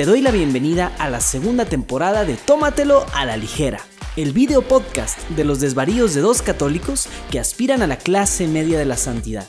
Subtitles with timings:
[0.00, 3.80] Te doy la bienvenida a la segunda temporada de Tómatelo a la ligera,
[4.16, 8.78] el video podcast de los desvaríos de dos católicos que aspiran a la clase media
[8.78, 9.46] de la santidad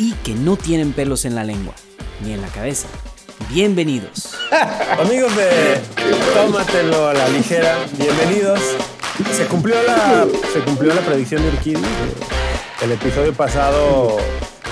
[0.00, 1.74] y que no tienen pelos en la lengua,
[2.24, 2.88] ni en la cabeza.
[3.48, 4.34] Bienvenidos.
[4.98, 5.80] Amigos de
[6.34, 8.58] Tómatelo a la ligera, bienvenidos.
[9.36, 11.80] Se cumplió la, se cumplió la predicción de Urquidi.
[12.82, 14.16] El episodio pasado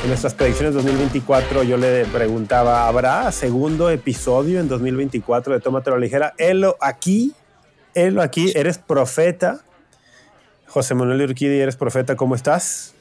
[0.02, 6.32] en nuestras predicciones 2024 yo le preguntaba, ¿habrá segundo episodio en 2024 de Tómatelo ligera?
[6.38, 7.34] Él aquí,
[7.94, 9.60] él aquí, eres profeta.
[10.66, 12.94] José Manuel Urquidi, eres profeta, ¿cómo estás?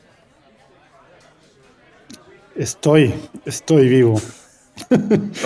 [2.55, 3.13] Estoy,
[3.45, 4.19] estoy vivo.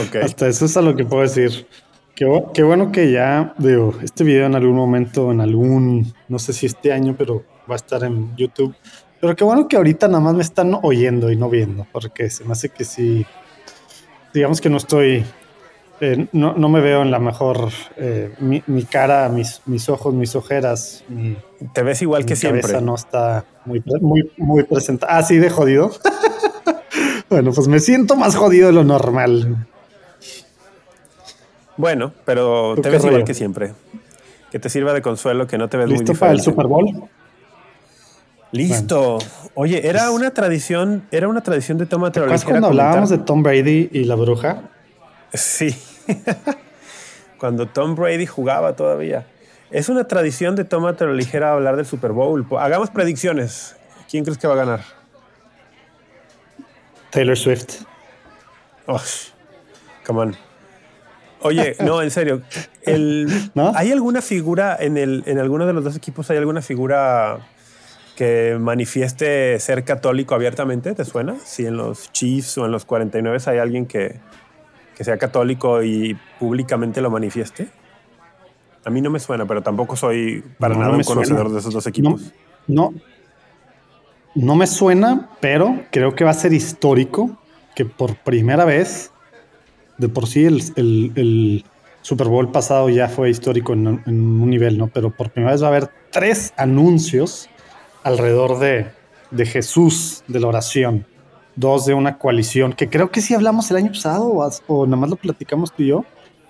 [0.08, 0.22] Okay.
[0.22, 1.68] Hasta eso es a lo que puedo decir.
[2.16, 6.54] Qué, qué, bueno que ya, digo, este video en algún momento, en algún, no sé
[6.54, 8.76] si este año, pero va a estar en YouTube.
[9.24, 12.44] Pero qué bueno que ahorita nada más me están oyendo y no viendo, porque se
[12.44, 13.26] me hace que sí,
[14.34, 15.24] digamos que no estoy,
[16.02, 20.14] eh, no, no, me veo en la mejor, eh, mi, mi, cara, mis, mis ojos,
[20.14, 21.38] mis ojeras, mi,
[21.74, 22.82] Te ves igual que siempre.
[22.82, 25.18] no está muy, muy, muy presentada.
[25.18, 25.90] Ah, sí, de jodido.
[27.30, 29.68] bueno, pues me siento más jodido de lo normal.
[31.78, 33.14] Bueno, pero te ves rollo?
[33.14, 33.72] igual que siempre.
[34.52, 37.10] Que te sirva de consuelo, que no te ves ¿Listo muy para el Super Bowl?
[38.54, 39.18] Listo.
[39.56, 42.46] Oye, era una tradición, era una tradición de Tómate la ligera.
[42.46, 44.70] cuando hablábamos de Tom Brady y la bruja?
[45.34, 45.76] Sí.
[47.40, 49.26] cuando Tom Brady jugaba todavía.
[49.72, 52.46] Es una tradición de Tómate la ligera hablar del Super Bowl.
[52.60, 53.76] Hagamos predicciones.
[54.10, 54.82] ¿Quién crees que va a ganar?
[57.10, 57.82] Taylor Swift.
[58.86, 59.02] Oh,
[60.06, 60.36] come on.
[61.42, 62.44] Oye, no, en serio.
[62.84, 63.72] El, ¿No?
[63.76, 66.30] ¿Hay alguna figura en, el, en alguno de los dos equipos?
[66.30, 67.40] ¿Hay alguna figura
[68.16, 70.94] que manifieste ser católico abiertamente?
[70.94, 71.36] ¿Te suena?
[71.44, 74.20] Si en los Chiefs o en los 49 hay alguien que,
[74.96, 77.68] que sea católico y públicamente lo manifieste.
[78.86, 81.54] A mí no me suena, pero tampoco soy para no, nada no un conocedor suena.
[81.54, 82.34] de esos dos equipos.
[82.68, 83.02] No, no,
[84.36, 87.38] no me suena, pero creo que va a ser histórico
[87.76, 89.12] que por primera vez
[89.98, 91.66] de por sí el, el, el,
[92.02, 94.88] Super Bowl pasado ya fue histórico en, en, un nivel, ¿no?
[94.90, 97.50] Pero por primera vez va a haber tres anuncios
[98.04, 98.92] alrededor de,
[99.32, 101.06] de Jesús, de la oración.
[101.56, 104.34] Dos de una coalición, que creo que sí hablamos el año pasado,
[104.68, 106.06] o, nada más lo platicamos tú y yo,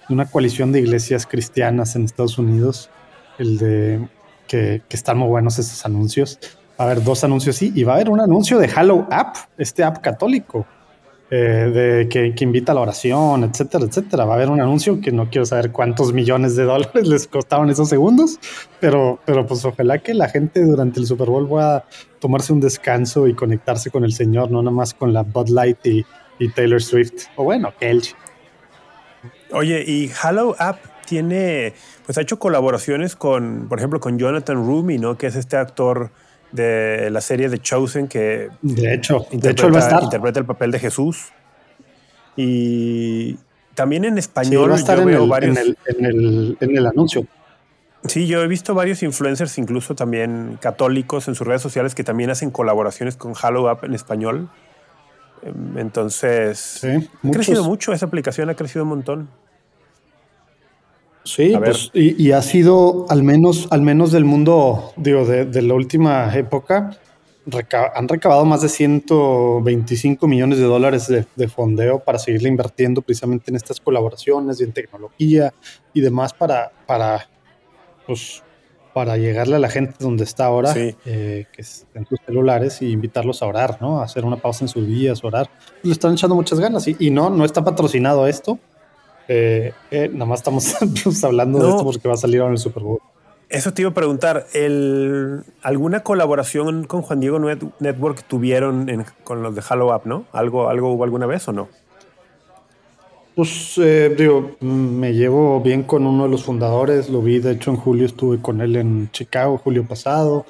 [0.08, 2.90] de una coalición de iglesias cristianas en Estados Unidos,
[3.38, 4.08] el de
[4.48, 6.40] que, que están muy buenos esos anuncios.
[6.80, 9.36] Va a haber dos anuncios, sí, y va a haber un anuncio de Hallow App,
[9.58, 10.66] este app católico,
[11.36, 14.26] eh, de que, que, invita a la oración, etcétera, etcétera.
[14.26, 17.72] Va a haber un anuncio que no quiero saber cuántos millones de dólares les costaron
[17.72, 18.40] esos segundos,
[18.80, 21.86] pero, pero pues ojalá que la gente durante el Super Bowl pueda
[22.20, 25.80] tomarse un descanso y conectarse con el Señor, no nada más con la Bud Light
[25.86, 26.06] y,
[26.54, 28.16] Taylor Swift, o bueno, Kelch.
[29.54, 30.78] Oye, y Hallow App
[31.08, 31.74] tiene,
[32.06, 35.18] pues ha hecho colaboraciones con, por ejemplo, con Jonathan Rumi, ¿no?
[35.18, 36.12] Que es este actor
[36.54, 40.04] de la serie The Chosen que de hecho, de hecho él va a estar.
[40.04, 41.34] interpreta el papel de Jesús
[42.36, 43.38] y
[43.76, 46.06] también en español sí, va a estar yo en, veo el, varios, en, el, en,
[46.06, 47.28] el, en el anuncio
[48.06, 52.30] Sí, yo he visto varios influencers, incluso también católicos, en sus redes sociales que también
[52.30, 54.50] hacen colaboraciones con Hallow Up en español.
[55.78, 59.30] Entonces, sí, ha crecido mucho, esa aplicación ha crecido un montón.
[61.24, 65.62] Sí, pues, y, y, ha sido al menos, al menos del mundo, digo, de, de
[65.62, 66.98] la última época,
[67.46, 73.02] reca han recabado más de 125 millones de dólares de, de, fondeo para seguirle invirtiendo
[73.02, 75.54] precisamente en estas colaboraciones y en tecnología
[75.94, 77.28] y demás para, para,
[78.06, 78.44] pues,
[78.94, 80.96] para llegarle a la gente donde está ahora, sí.
[81.06, 84.00] eh, que es en sus celulares, y invitarlos a orar, ¿no?
[84.00, 85.50] A hacer una pausa en sus días, orar.
[85.82, 88.60] Le están echando muchas ganas y, y no, no está patrocinado esto.
[89.28, 90.76] Eh, eh, nada más estamos
[91.24, 91.66] hablando no.
[91.66, 93.00] de esto porque va a salir ahora en el Super Bowl.
[93.50, 99.44] Eso te iba a preguntar, el, ¿alguna colaboración con Juan Diego Network tuvieron en, con
[99.44, 100.26] los de Halo Up, no?
[100.32, 101.70] ¿Algo, ¿Algo hubo alguna vez o no?
[103.36, 107.72] Pues eh, digo, me llevo bien con uno de los fundadores, lo vi, de hecho
[107.72, 110.46] en julio estuve con él en Chicago, julio pasado.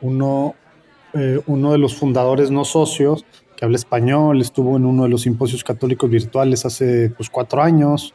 [0.00, 0.54] Uno,
[1.46, 3.24] uno de los fundadores no socios,
[3.56, 8.14] que habla español, estuvo en uno de los simposios católicos virtuales hace pues, cuatro años.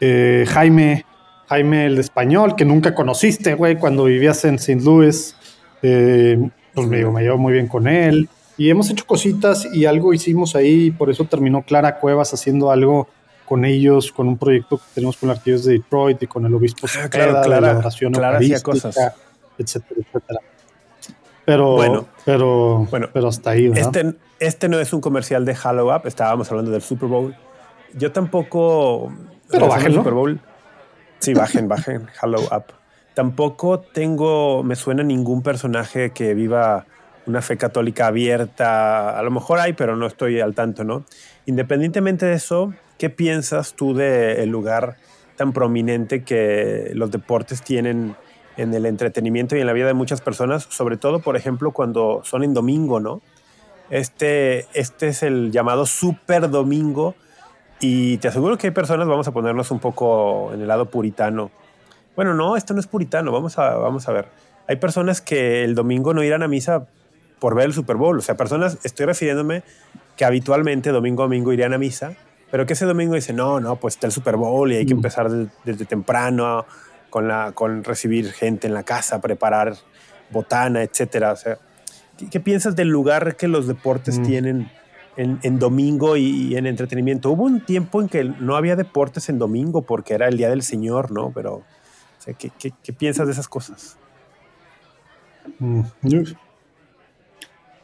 [0.00, 1.04] Eh, Jaime,
[1.48, 4.80] Jaime el de español, que nunca conociste, güey, cuando vivías en St.
[4.82, 5.36] Louis,
[5.82, 6.38] eh,
[6.74, 8.28] pues me, me, llevo muy bien con él.
[8.56, 13.08] Y hemos hecho cositas y algo hicimos ahí, por eso terminó Clara Cuevas haciendo algo
[13.44, 16.54] con ellos, con un proyecto que tenemos con la Arquidiócesis de Detroit y con el
[16.54, 18.98] obispo ah, claro, Clara, de la oración Clara hacía cosas.
[19.58, 20.40] etcétera, etcétera.
[21.48, 23.96] Pero, bueno, pero, bueno, pero hasta ahí, ¿verdad?
[23.96, 27.34] Este, este no es un comercial de Halo Up, estábamos hablando del Super Bowl.
[27.94, 29.10] Yo tampoco
[29.50, 30.38] Pero bajen Super Bowl.
[31.20, 32.06] Sí, bajen, bajen.
[32.22, 32.64] Hello up.
[33.14, 36.84] Tampoco tengo, me suena ningún personaje que viva
[37.24, 39.18] una fe católica abierta.
[39.18, 41.04] A lo mejor hay, pero no estoy al tanto, ¿no?
[41.46, 44.98] Independientemente de eso, ¿qué piensas tú del lugar
[45.36, 48.16] tan prominente que los deportes tienen
[48.58, 50.66] en el entretenimiento y en la vida de muchas personas?
[50.68, 53.22] Sobre todo, por ejemplo, cuando son en domingo, ¿no?
[53.88, 57.14] Este, este es el llamado Super Domingo
[57.80, 61.50] y te aseguro que hay personas, vamos a ponernos un poco en el lado puritano.
[62.14, 64.28] Bueno, no, esto no es puritano, vamos a, vamos a ver.
[64.66, 66.86] Hay personas que el domingo no irán a misa
[67.38, 68.18] por ver el Super Bowl.
[68.18, 69.62] O sea, personas, estoy refiriéndome
[70.16, 72.14] que habitualmente domingo a domingo irían a misa,
[72.50, 74.94] pero que ese domingo dice, no, no, pues está el Super Bowl y hay que
[74.94, 74.98] mm.
[74.98, 75.30] empezar
[75.64, 76.66] desde, temprano
[77.10, 79.74] con, la, con recibir gente en la casa, preparar
[80.30, 81.32] botana, etcétera.
[81.32, 81.58] O sea,
[82.30, 84.22] ¿qué, piensas del lugar que los deportes mm.
[84.22, 84.70] tienen
[85.16, 87.30] en, domingo y, en entretenimiento?
[87.30, 90.62] Hubo un tiempo en que no había deportes en domingo porque era el Día del
[90.62, 91.32] Señor, ¿no?
[91.34, 91.64] Pero, o
[92.18, 93.96] sea, ¿qué, qué, piensas de esas cosas?
[95.58, 95.80] Mm.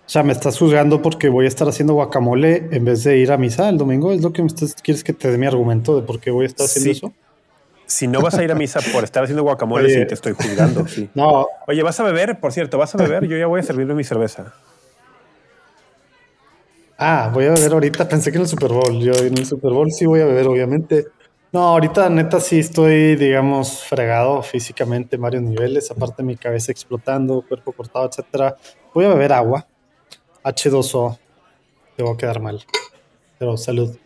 [0.06, 3.32] O sea, me estás juzgando porque voy a estar haciendo guacamole en vez de ir
[3.32, 4.12] a misa el domingo.
[4.12, 6.44] ¿Es lo que me estás, quieres que te dé mi argumento de por qué voy
[6.44, 7.12] a estar haciendo eso?
[7.87, 10.87] Si no vas a ir a misa por estar haciendo guacamole, sí te estoy juzgando.
[10.89, 11.11] Sí.
[11.15, 11.47] No.
[11.67, 12.41] Oye, ¿vas a beber?
[12.41, 13.27] Por cierto, ¿vas a beber?
[13.27, 14.55] Yo ya voy a servirme mi cerveza.
[16.97, 18.09] Ah, voy a beber ahorita.
[18.09, 18.99] Pensé que en el Super Bowl.
[19.01, 21.07] Yo en el Super Bowl sí voy a beber, obviamente.
[21.53, 25.91] No, ahorita neta sí estoy, digamos, fregado físicamente en varios niveles.
[25.91, 28.57] Aparte mi cabeza explotando, cuerpo cortado, etcétera.
[28.93, 29.67] Voy a beber agua
[30.43, 31.19] H2O.
[31.97, 32.65] Te va a quedar mal.
[33.39, 33.97] Pero salud.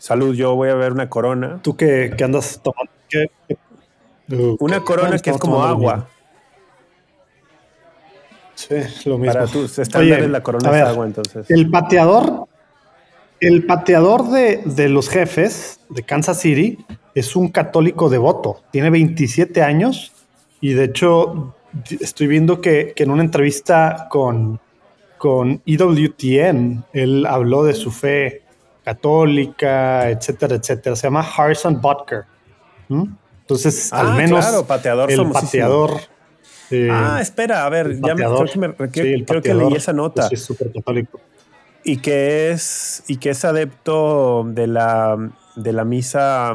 [0.00, 1.60] Salud, yo voy a ver una corona.
[1.60, 2.90] ¿Tú qué, andas tomando?
[4.58, 6.08] una corona que es como agua.
[8.54, 9.34] Sí, lo mismo.
[9.34, 11.50] Para tus estándares la corona es agua, entonces.
[11.50, 12.46] El pateador,
[13.40, 16.78] el pateador de, de, los jefes de Kansas City
[17.14, 18.62] es un católico devoto.
[18.70, 20.12] Tiene 27 años
[20.62, 21.54] y de hecho
[22.00, 24.60] estoy viendo que en una entrevista con,
[25.18, 28.44] con EWTN, él habló de su fe
[28.90, 30.96] católica, etcétera, etcétera.
[30.96, 32.24] Se llama Harrison Butker.
[32.88, 36.00] Entonces, al ah, menos claro, pateador el pateador.
[36.72, 38.24] Eh, ah, espera, a ver, ya me,
[38.74, 40.28] creo que, leí esa nota.
[40.30, 41.20] es súper católico.
[41.84, 45.16] Y que es y que es adepto de la
[45.56, 46.54] de la misa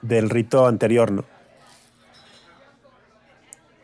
[0.00, 1.24] del rito anterior, ¿no?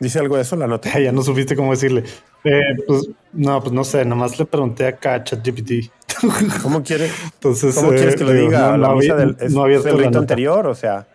[0.01, 0.99] ¿Dice algo de eso la nota?
[1.01, 2.05] ya no supiste cómo decirle.
[2.45, 5.91] Eh, pues no, pues no sé, nomás le pregunté acá a ChatGPT.
[6.63, 8.71] ¿Cómo, quiere, Entonces, ¿cómo quieres que lo eh, diga?
[8.71, 11.07] No, la misa del, es, el rito anterior, o sea,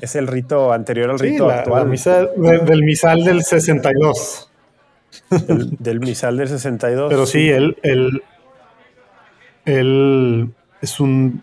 [0.00, 1.84] es el rito anterior al rito actual.
[1.84, 4.50] La misa del misal del 62.
[5.78, 7.10] del misal del 62.
[7.10, 8.22] Pero sí, él, él,
[9.64, 10.50] él
[10.80, 11.42] es un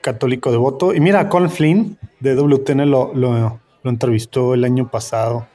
[0.00, 0.94] católico devoto.
[0.94, 5.46] Y mira, Colin Flynn de WTN lo, lo, lo entrevistó el año pasado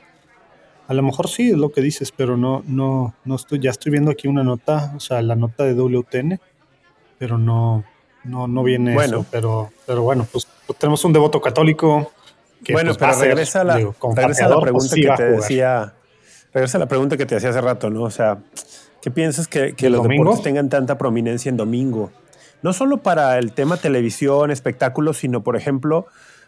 [0.87, 3.91] a lo mejor sí es lo que dices, pero no, no, no estoy, ya estoy
[3.91, 6.39] viendo aquí una nota, o sea, la nota de WTN,
[7.17, 7.83] pero no,
[8.23, 9.19] no, no viene bueno.
[9.19, 9.25] eso.
[9.31, 12.11] Pero, pero bueno, pues, pues tenemos un devoto católico.
[12.63, 15.93] Que, bueno, pues, pero regresa, la, regresa a la pregunta que te decía,
[16.53, 18.03] regresa a la pregunta que te hacía hace rato, ¿no?
[18.03, 18.39] O sea,
[19.01, 22.11] ¿qué piensas que, que los deportes tengan tanta prominencia en domingo?
[22.61, 26.07] No solo para el tema televisión, espectáculos, sino, por ejemplo,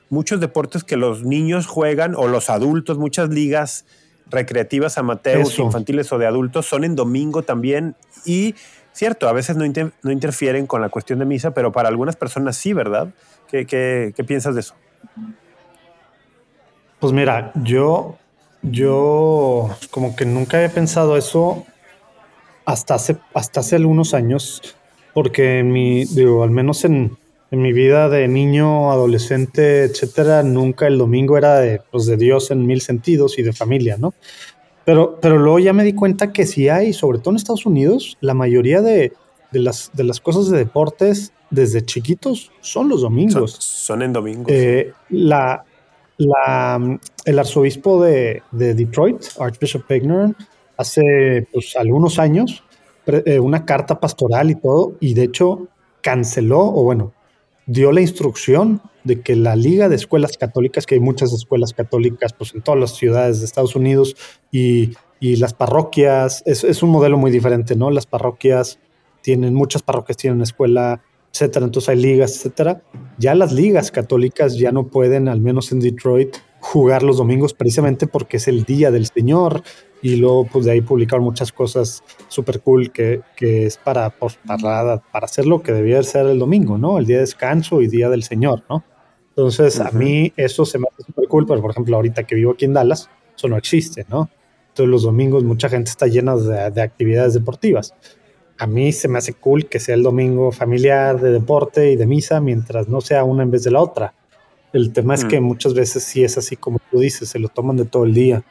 [0.09, 3.85] muchos deportes que los niños juegan o los adultos, muchas ligas
[4.29, 8.55] recreativas amateurs, infantiles o de adultos son en domingo también y
[8.93, 9.65] cierto, a veces no,
[10.01, 13.09] no, interfieren con la cuestión de misa, pero para algunas personas sí, ¿verdad?
[13.49, 14.73] ¿Qué, qué, qué piensas de eso?
[16.99, 18.17] Pues mira, yo,
[18.63, 21.65] yo como que nunca he pensado eso
[22.65, 24.75] hasta hace, hasta hace algunos años,
[25.13, 27.17] porque mi, digo, al menos en,
[27.49, 32.51] en mi vida de niño, adolescente, etcétera, nunca el domingo era de, pues, de Dios
[32.51, 34.13] en mil sentidos y de familia, ¿no?
[34.85, 38.17] Pero, pero luego ya me di cuenta que si hay, sobre todo en Estados Unidos,
[38.21, 39.13] la mayoría de,
[39.51, 43.51] las, de las cosas de deportes desde chiquitos son los domingos.
[43.59, 44.47] Son, en domingos.
[44.49, 45.63] Eh, la,
[46.17, 50.33] la, el arzobispo de, Detroit, Archbishop Pegner,
[50.77, 52.63] hace pues, algunos años,
[53.07, 55.67] eh, una carta pastoral y todo, y de hecho
[56.01, 57.13] canceló, o bueno,
[57.67, 62.33] dio la instrucción de que la Liga de Escuelas Católicas, que hay muchas escuelas católicas
[62.33, 64.15] pues, en todas las ciudades de Estados Unidos
[64.51, 67.89] y, las parroquias, es, un modelo muy diferente, ¿no?
[67.89, 68.79] Las parroquias
[69.21, 71.01] tienen, muchas parroquias tienen escuela,
[71.33, 72.83] etcétera, entonces hay ligas, etcétera.
[73.17, 78.07] Ya las ligas católicas ya no pueden, al menos en Detroit, jugar los domingos precisamente
[78.07, 79.63] porque es el día del Señor
[80.01, 84.97] y luego pues de ahí publicaron muchas cosas súper cool que, es para, pues, para,
[84.97, 86.99] para hacer lo que debía ser el domingo, ¿no?
[86.99, 88.83] El día de descanso y día del Señor, ¿no?
[89.29, 92.51] Entonces a mí eso se me hace súper cool, pero por ejemplo ahorita que vivo
[92.51, 94.29] aquí en Dallas, eso no existe, ¿no?
[94.69, 97.93] Entonces los domingos mucha gente está llena de, de actividades deportivas.
[98.57, 102.07] A mí se me hace cool que sea el domingo familiar de deporte y de
[102.07, 104.13] misa, mientras no sea una en vez de la otra.
[104.77, 107.77] El tema es que muchas veces sí es así como tú dices, se lo toman
[107.77, 108.43] de todo el día.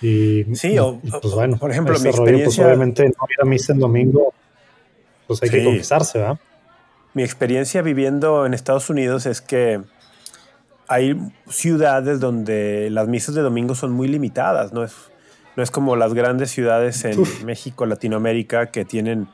[0.00, 2.44] Y, sí, o, pues bueno, por ejemplo, mi pues, experiencia...
[2.44, 4.32] pues obviamente no ir a misa en domingo,
[5.26, 6.38] pues hay que confesarse, ¿verdad?
[7.14, 9.80] Mi experiencia viviendo en Estados Unidos es que
[10.88, 11.16] hay
[11.48, 14.94] ciudades donde las misas de domingo son muy limitadas, no es,
[15.56, 19.28] no es como las grandes ciudades en México, Latinoamérica, que tienen,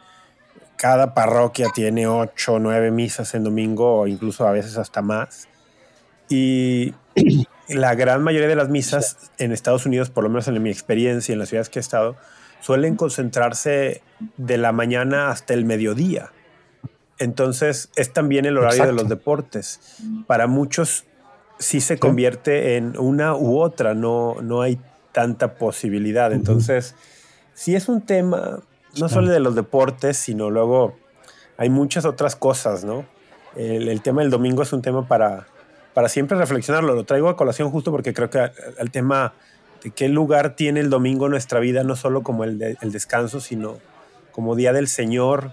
[0.76, 5.49] cada parroquia tiene ocho o nueve misas en domingo o incluso a veces hasta más.
[6.28, 6.95] Y
[7.69, 11.33] la gran mayoría de las misas en Estados Unidos, por lo menos en mi experiencia
[11.33, 12.16] en las ciudades que he estado,
[12.61, 14.02] suelen concentrarse
[14.37, 16.33] de la mañana hasta el mediodía.
[17.19, 19.99] Entonces es también el horario de los deportes.
[20.26, 21.04] Para muchos
[21.59, 24.78] sí se convierte en una u otra, no, no hay
[25.12, 26.33] tanta posibilidad.
[26.33, 26.95] Entonces,
[27.54, 28.61] sí es un tema,
[28.99, 30.97] no solo de los deportes, sino luego
[31.57, 33.07] hay muchas otras cosas, ¿no?
[33.57, 35.47] El, tema del domingo es un tema para,
[35.95, 36.95] para siempre reflexionarlo.
[36.95, 39.33] Lo traigo a colación justo porque creo que el tema
[39.83, 43.41] de qué lugar tiene el domingo en nuestra vida, no solo como el, el descanso,
[43.41, 43.79] sino
[44.33, 45.53] como Día del Señor.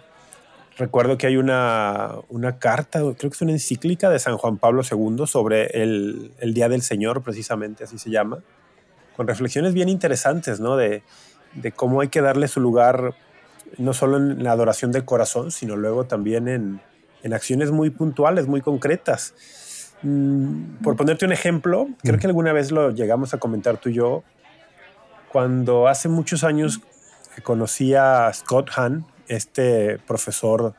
[0.77, 4.81] Recuerdo que hay una, una, carta, creo que es una encíclica de San Juan Pablo
[4.89, 8.39] II sobre el, el, Día del Señor, precisamente así se llama,
[9.15, 10.77] con reflexiones bien interesantes, ¿no?
[10.77, 11.03] De,
[11.53, 13.13] de cómo hay que darle su lugar,
[13.77, 16.81] no solo en la adoración del corazón, sino luego también en,
[17.21, 19.35] en acciones muy puntuales, muy concretas.
[20.03, 23.93] Mm, por ponerte un ejemplo, creo que alguna vez lo llegamos a comentar tú y
[23.93, 24.23] yo,
[25.31, 26.81] cuando hace muchos años
[27.43, 30.73] conocí a Scott Hahn, este profesor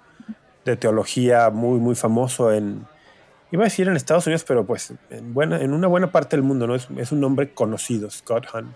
[0.65, 2.87] de teología muy, muy famoso en,
[3.51, 6.43] iba a decir en Estados Unidos, pero pues en, buena, en una buena parte del
[6.43, 6.75] mundo, ¿no?
[6.75, 8.75] Es, es un nombre conocido, Scott Hahn.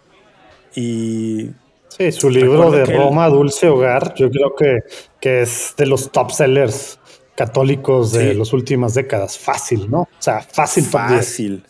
[0.75, 1.51] Y...
[1.89, 4.79] Sí, su libro de Roma, Dulce Hogar, yo creo que,
[5.21, 6.99] que es de los top sellers
[7.37, 9.39] católicos de las últimas décadas.
[9.39, 10.01] Fácil, ¿no?
[10.01, 10.85] O sea, fácil.
[10.85, 11.65] Fácil.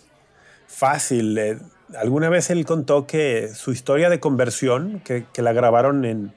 [0.67, 1.39] Fácil.
[1.39, 1.59] Eh,
[1.99, 6.33] alguna vez él contó que su historia de conversión, que, que la grabaron en,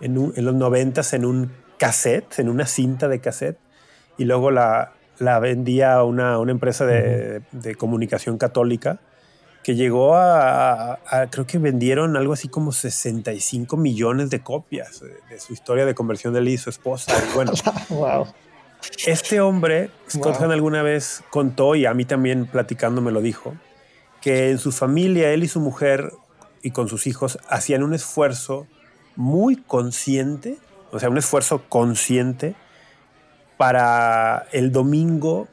[0.00, 3.58] en, en los noventas en un cassette, en una cinta de cassette,
[4.18, 8.98] y luego la, la vendía a una, una empresa de, de, comunicación católica
[9.62, 10.98] que llegó a,
[11.30, 16.32] creo que vendieron algo así como 65 millones de copias de, su historia de conversión
[16.32, 17.12] de él y su esposa.
[17.34, 17.52] bueno,
[17.88, 18.26] wow.
[19.06, 23.54] Este hombre, Scott Hahn alguna vez contó, y a mí también platicando me lo dijo,
[24.20, 26.12] que en su familia él y su mujer
[26.62, 28.66] y con sus hijos hacían un esfuerzo
[29.16, 30.58] muy consciente,
[30.92, 32.54] o sea, un esfuerzo consciente
[33.56, 35.48] para el domingo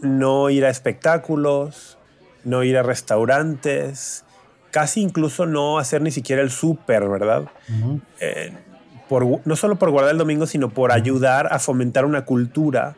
[0.00, 1.96] no ir a espectáculos,
[2.44, 4.24] no ir a restaurantes,
[4.70, 7.44] casi incluso no hacer ni siquiera el súper, ¿verdad?
[9.20, 12.94] No solo por guardar el domingo, sino por ayudar a fomentar una cultura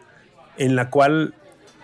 [0.56, 1.34] en la cual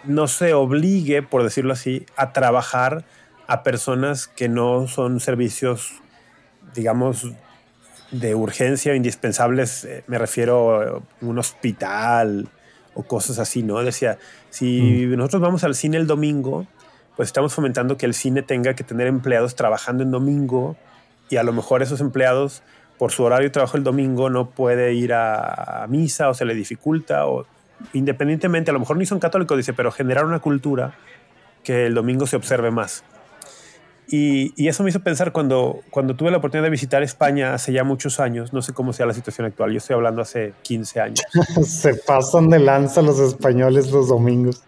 [0.04, 3.04] no se obligue, por decirlo así, a trabajar
[3.46, 5.94] a personas que no son servicios,
[6.74, 7.32] digamos,
[8.10, 9.84] de urgencia o indispensables.
[9.84, 12.48] Eh, me refiero a un hospital
[12.94, 13.82] o cosas así, ¿no?
[13.82, 14.18] Decía,
[14.50, 15.16] si mm.
[15.16, 16.66] nosotros vamos al cine el domingo,
[17.16, 20.76] pues estamos fomentando que el cine tenga que tener empleados trabajando en domingo
[21.28, 22.62] y a lo mejor esos empleados
[23.00, 26.54] por su horario de trabajo el domingo no puede ir a, misa o se le
[26.54, 27.46] dificulta o
[27.94, 30.92] independientemente, a lo mejor ni son católicos, dice, pero generar una cultura
[31.64, 33.02] que el domingo se observe más.
[34.06, 37.72] Y, y, eso me hizo pensar cuando, cuando tuve la oportunidad de visitar España hace
[37.72, 41.00] ya muchos años, no sé cómo sea la situación actual, yo estoy hablando hace 15
[41.00, 41.22] años.
[41.66, 44.62] se pasan de lanza los españoles los domingos.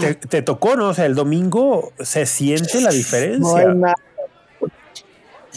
[0.00, 0.90] Te, te, tocó, ¿no?
[0.90, 3.40] O sea, el domingo se siente la diferencia.
[3.40, 3.94] No hay nada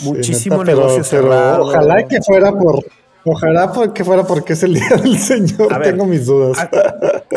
[0.04, 1.64] muchísimo negocio cerrado.
[1.64, 2.84] Ojalá que fuera por.
[3.24, 5.82] Ojalá que fuera porque es el día del Señor.
[5.84, 6.58] Tengo mis dudas.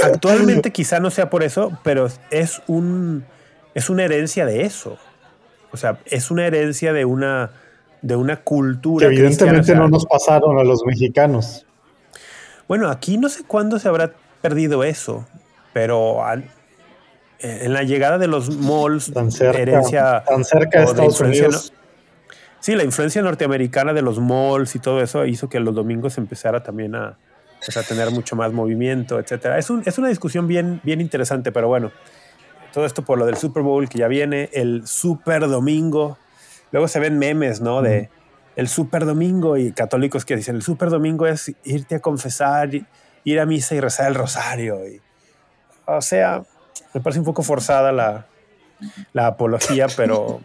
[0.03, 3.25] Actualmente quizá no sea por eso, pero es un
[3.75, 4.97] es una herencia de eso.
[5.73, 7.51] O sea, es una herencia de una
[8.01, 9.09] de una cultura.
[9.09, 11.67] Que evidentemente no nos pasaron a los mexicanos.
[12.69, 15.27] Bueno, aquí no sé cuándo se habrá perdido eso,
[15.73, 16.21] pero
[17.41, 21.73] en la llegada de los malls, tan cerca, herencia tan cerca de Estados Unidos.
[22.65, 26.63] Sí, la influencia norteamericana de los malls y todo eso hizo que los domingos empezara
[26.63, 27.19] también a,
[27.59, 29.57] pues, a tener mucho más movimiento, etc.
[29.59, 31.93] Es, un, es una discusión bien, bien interesante, pero bueno,
[32.73, 36.17] todo esto por lo del Super Bowl que ya viene, el Super Domingo.
[36.73, 37.83] Luego se ven memes, ¿no?
[37.83, 38.09] De
[38.57, 42.71] el Super Domingo y católicos que dicen el Super Domingo es irte a confesar,
[43.25, 44.89] ir a misa y rezar el rosario.
[44.89, 45.03] Y,
[45.85, 46.43] o sea,
[46.95, 48.27] me parece un poco forzada la,
[49.13, 50.41] la apología, pero,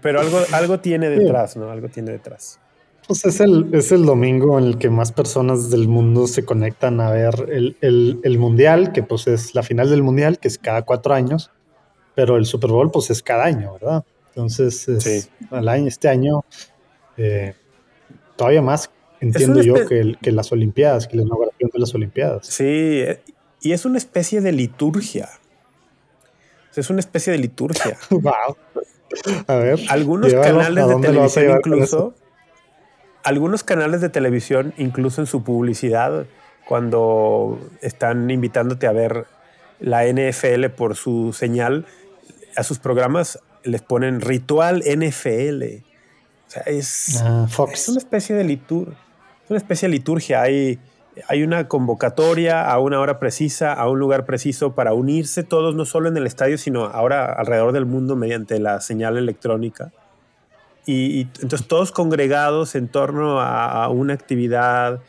[0.00, 1.70] pero algo, algo tiene detrás, ¿no?
[1.70, 2.58] Algo tiene detrás.
[3.06, 7.00] Pues es el, es el domingo en el que más personas del mundo se conectan
[7.00, 7.76] a ver el,
[8.22, 11.50] el, mundial, que pues es la final del mundial, que es cada cuatro años,
[12.14, 14.04] pero el Super Bowl pues es cada año, ¿verdad?
[14.28, 16.44] Entonces, es, año, este año,
[17.16, 17.54] eh,
[18.36, 18.88] todavía más
[19.20, 22.46] entiendo yo que, que, las Olimpiadas, que la inauguración de las Olimpiadas.
[22.46, 23.04] Sí,
[23.60, 25.28] y es una especie de liturgia.
[26.74, 27.98] Es una especie de liturgia.
[28.10, 28.56] wow.
[29.46, 29.80] A ver.
[29.88, 32.14] Algunos canales de televisión incluso
[33.24, 36.26] algunos canales de televisión, incluso en su publicidad,
[36.66, 39.26] cuando están invitándote a ver
[39.80, 41.86] la NFL por su señal,
[42.56, 45.62] a sus programas les ponen ritual NFL.
[45.62, 48.96] O sea, es, ah, es una especie de liturgia.
[49.48, 50.42] una especie de liturgia.
[50.42, 50.78] Hay,
[51.28, 55.84] hay una convocatoria a una hora precisa, a un lugar preciso para unirse todos, no
[55.84, 59.92] solo en el estadio, sino ahora alrededor del mundo mediante la señal electrónica
[60.86, 65.00] y, entonces todos congregados en torno a, una actividad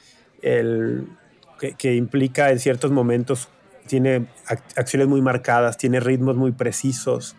[0.42, 3.50] que, implica en ciertos momentos,
[3.88, 4.28] tiene
[4.76, 7.36] acciones muy marcadas, tiene ritmos muy precisos.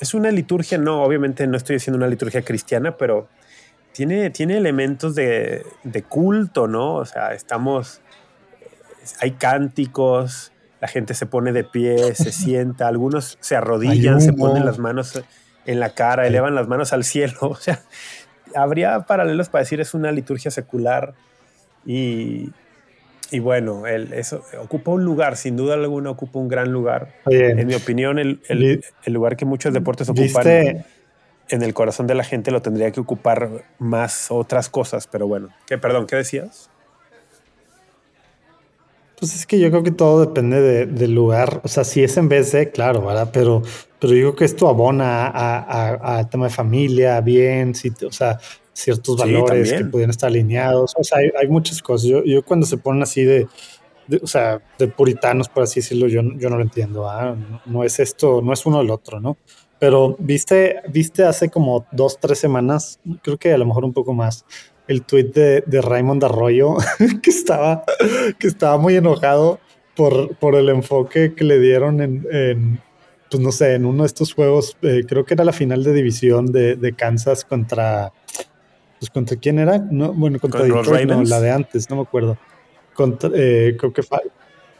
[0.00, 3.28] Es una liturgia, no, obviamente no estoy diciendo una liturgia cristiana, pero
[3.96, 6.96] tiene, tiene elementos de, de culto, ¿no?
[6.96, 8.02] O sea, estamos,
[9.20, 14.66] hay cánticos, la gente se pone de pie, se sienta, algunos se arrodillan, se ponen
[14.66, 15.22] las manos
[15.64, 17.38] en la cara, elevan las manos al cielo.
[17.40, 17.80] O sea,
[18.54, 21.14] habría paralelos para decir es una liturgia secular
[21.86, 22.50] y,
[23.30, 27.14] y bueno, el, eso ocupa un lugar, sin duda alguna ocupa un gran lugar.
[27.30, 30.84] en mi opinión, el, el, el, lugar que muchos deportes ocupan
[31.48, 35.50] en el corazón de la gente lo tendría que ocupar más otras cosas, pero bueno,
[35.66, 36.70] ¿qué, perdón, ¿qué decías?
[39.18, 41.62] Pues es que yo creo que todo depende del lugar.
[41.64, 43.30] O sea, si es en vez de, claro, ¿verdad?
[43.32, 43.62] Pero,
[43.98, 48.38] pero yo creo que esto abona a, tema de familia, bien, si, o sea,
[48.74, 50.94] ciertos valores que pueden estar alineados.
[50.98, 52.06] O sea, hay, muchas cosas.
[52.06, 53.48] Yo, yo, cuando se ponen así de,
[54.22, 57.08] o sea, de puritanos, por así decirlo, yo, yo no lo entiendo.
[57.08, 57.34] ¿ah?
[57.64, 59.38] No, es esto, no es uno el otro, ¿no?
[59.78, 64.14] Pero viste, viste hace como dos, tres semanas, creo que a lo mejor un poco
[64.14, 64.44] más,
[64.88, 66.76] el tweet de, de Raymond Arroyo,
[67.22, 67.84] que estaba,
[68.38, 69.60] que estaba muy enojado
[69.94, 72.80] por, por el enfoque que le dieron en,
[73.30, 75.92] pues no sé, en uno de estos juegos, eh, creo que era la final de
[75.92, 78.12] división de, de, Kansas contra,
[79.00, 82.38] pues contra quién era, no, bueno, contra Detroit, no, la de antes, no me acuerdo.
[82.94, 84.02] Contra, eh, creo que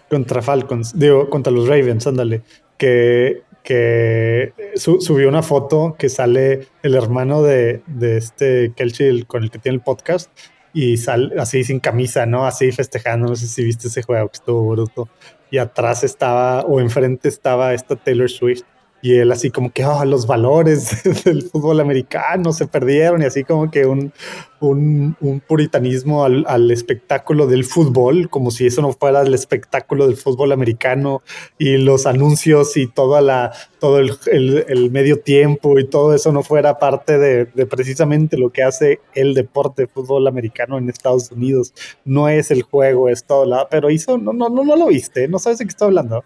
[0.09, 2.43] contra Falcons, digo, contra los Ravens, ándale,
[2.79, 9.51] que que subió una foto que sale el hermano de, de este Kelchi con el
[9.51, 10.31] que tiene el podcast
[10.73, 12.47] y sale así sin camisa, ¿no?
[12.47, 15.09] Así festejando, no sé si viste ese juego que estuvo bruto.
[15.51, 18.63] Y atrás estaba, o enfrente estaba esta Taylor Swift
[19.03, 23.45] y él así como que oh, los valores del fútbol americano se perdieron y así
[23.45, 24.13] como que un,
[24.61, 30.53] un, puritanismo al, espectáculo del fútbol, como si eso no fuera el espectáculo del fútbol
[30.53, 31.23] americano
[31.59, 36.43] y los anuncios y toda la, todo el, el, medio tiempo y todo eso no
[36.43, 41.31] fuera parte de, de, precisamente lo que hace el deporte de fútbol americano en Estados
[41.31, 41.73] Unidos.
[42.05, 45.29] No es el juego, es todo, la, pero hizo, no, no, no, no lo viste,
[45.29, 46.25] no sabes de qué estoy hablando.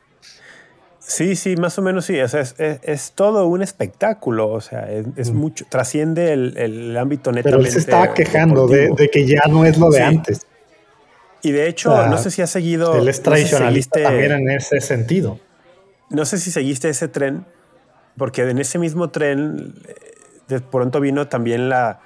[1.11, 2.17] Sí, sí, más o menos sí.
[2.17, 4.49] es, todo un espectáculo.
[4.49, 7.51] O sea, es, mucho, trasciende el, ámbito netamente.
[7.51, 10.47] Pero él se estaba quejando de, que ya no es lo de antes.
[11.43, 12.95] Y de hecho, no sé si has seguido.
[12.95, 15.41] Él es tradicionalista también en ese sentido.
[16.11, 17.45] No sé si seguiste ese tren,
[18.17, 19.75] porque en ese mismo tren
[20.47, 21.99] de pronto vino también la,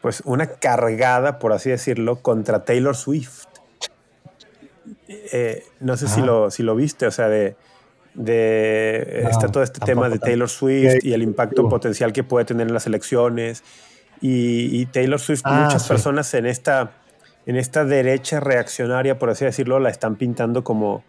[0.00, 3.44] pues, una cargada, por así decirlo, contra Taylor Swift.
[5.06, 7.56] Eh, no sé si, lo, si lo viste, o sea, de
[8.18, 12.66] de está todo este tema de Taylor Swift y el impacto potencial que puede tener
[12.66, 13.62] en las elecciones.
[14.20, 16.90] Y, Taylor Swift, ah, muchas personas en esta,
[17.46, 21.04] en esta derecha reaccionaria, por así decirlo, la están pintando como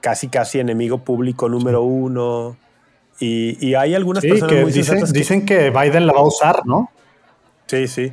[0.00, 2.56] casi, casi enemigo público número uno.
[3.20, 6.90] Y, hay algunas personas que dicen, que dicen que Biden la va a usar, ¿no?
[7.66, 8.10] Sí, sí.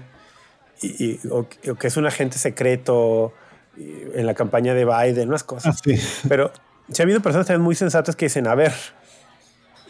[0.81, 3.31] Y, o, que es un agente secreto
[3.77, 5.77] en la campaña de Biden, unas cosas.
[5.77, 5.91] Ah,
[6.27, 6.51] Pero
[6.91, 8.73] si ha habido personas también muy sensatas que dicen, a ver,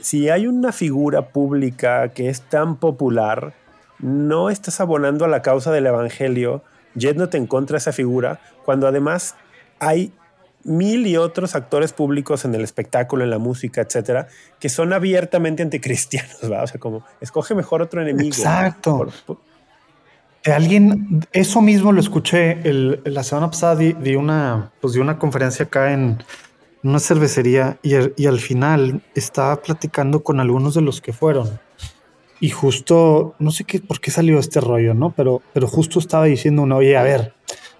[0.01, 3.53] si hay una figura pública que es tan popular,
[3.99, 6.63] no estás abonando a la causa del Evangelio
[6.95, 9.35] yéndote en contra de esa figura, cuando además
[9.79, 10.13] hay
[10.63, 14.27] mil y otros actores públicos en el espectáculo, en la música, etcétera,
[14.59, 16.63] que son abiertamente anticristianos, ¿verdad?
[16.63, 18.35] O sea, como escoge mejor otro enemigo.
[18.35, 19.07] Exacto.
[20.43, 22.59] De alguien, eso mismo lo escuché
[23.03, 26.23] la semana pasada de, una, pues de una conferencia acá en
[26.89, 31.59] una cervecería y, y al final estaba platicando con algunos de los que fueron
[32.39, 35.11] y justo, no sé qué, por qué salió este rollo, ¿no?
[35.15, 37.33] Pero, pero justo estaba diciendo uno, oye, a ver,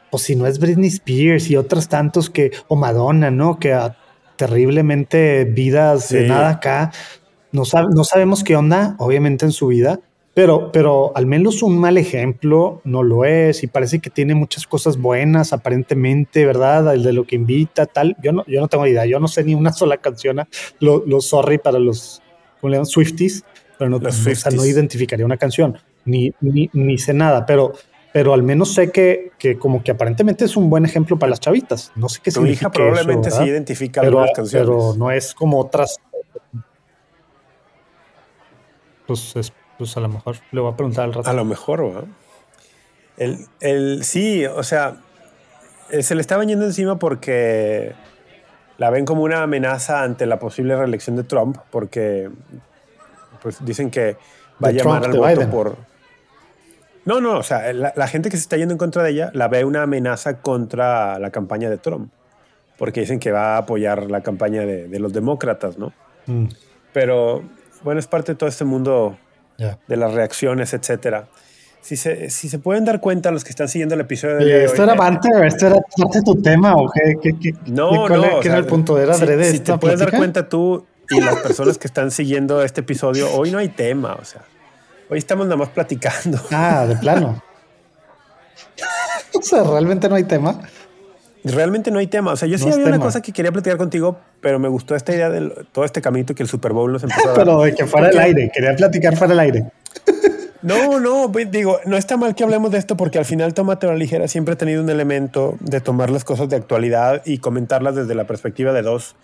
[0.10, 3.60] pues si no es Britney Spears y otros tantos que, o Madonna, ¿no?
[3.60, 3.98] Que a
[4.38, 6.91] terriblemente vidas de nada acá,
[7.52, 7.63] no,
[7.94, 10.00] no sabemos qué onda, obviamente en su vida,
[10.36, 14.67] pero, pero al menos un mal ejemplo no lo es y parece que tiene muchas
[14.67, 16.93] cosas buenas aparentemente, ¿verdad?
[16.93, 18.17] El de lo que invita, tal.
[18.21, 20.41] Yo no, yo no tengo idea, yo no sé ni una sola canción,
[20.82, 22.21] lo, lo sorry para los,
[22.60, 22.86] ¿cómo le llaman?
[22.86, 23.45] Swifties,
[23.80, 27.74] pero no, no identificaría una canción, ni, ni, ni sé nada, pero
[28.12, 31.41] pero al menos sé que, que, como que aparentemente es un buen ejemplo para las
[31.41, 31.91] chavitas.
[31.98, 34.69] No sé qué tu hija probablemente sí identifica pero, algunas canciones.
[34.69, 35.98] Pero no es como otras.
[39.06, 41.29] Pues, pues a lo mejor le voy a preguntar al rato.
[41.29, 42.05] A lo mejor, ¿verdad?
[43.17, 44.97] El, el, sí, o sea,
[45.89, 47.93] eh, se le está yendo encima porque
[48.77, 52.29] la ven como una amenaza ante la posible reelección de Trump, porque
[53.41, 54.17] pues dicen que
[54.63, 55.77] va a llamar al voto por
[57.05, 59.47] no, no, o sea, la, gente que se está yendo en contra de ella la
[59.47, 62.11] ve una amenaza contra la campaña de Trump,
[62.79, 65.93] porque dicen que va a apoyar la campaña de, los demócratas, ¿no?
[66.25, 66.47] Mm.
[66.93, 67.43] Pero
[67.83, 69.17] bueno, es parte de todo este mundo
[69.58, 71.28] de las reacciones, etcétera.
[71.82, 74.84] Si se, si se pueden dar cuenta los que están siguiendo el episodio de ¿Esto
[74.84, 77.36] era parte, esto era parte de tu tema o qué?
[77.39, 78.39] qué, no, no.
[78.39, 79.00] ¿Qué era el punto?
[79.00, 82.82] ¿Era si, si te puedes dar cuenta tú y las personas que están siguiendo este
[82.82, 84.41] episodio, hoy no hay tema, o sea.
[85.10, 86.39] Hoy estamos nada más platicando.
[86.52, 87.44] Ah, de plano.
[89.34, 90.60] o sea, realmente no hay tema.
[91.45, 92.34] Realmente no hay tema.
[92.34, 95.13] O sea, yo sí había una cosa que quería platicar contigo, pero me gustó esta
[95.13, 97.36] idea de todo este caminito que el Super Bowl nos empezó a dar.
[97.38, 98.51] pero de que fuera el aire.
[98.53, 99.65] Quería platicar fuera el aire.
[100.62, 103.86] No, no, pues, digo, no está mal que hablemos de esto porque al final Tómate
[103.86, 107.93] la ligera siempre ha tenido un elemento de tomar las cosas de actualidad y comentarlas
[107.93, 109.15] desde la perspectiva de dos,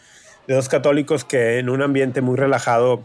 [0.47, 3.01] de dos católicos que en un ambiente muy relajado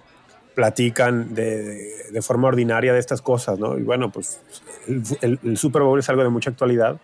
[0.54, 3.78] platican de, de, forma ordinaria de estas cosas, ¿no?
[3.78, 4.38] Y bueno, pues
[5.22, 6.98] el, el, Super Bowl es algo de mucha actualidad.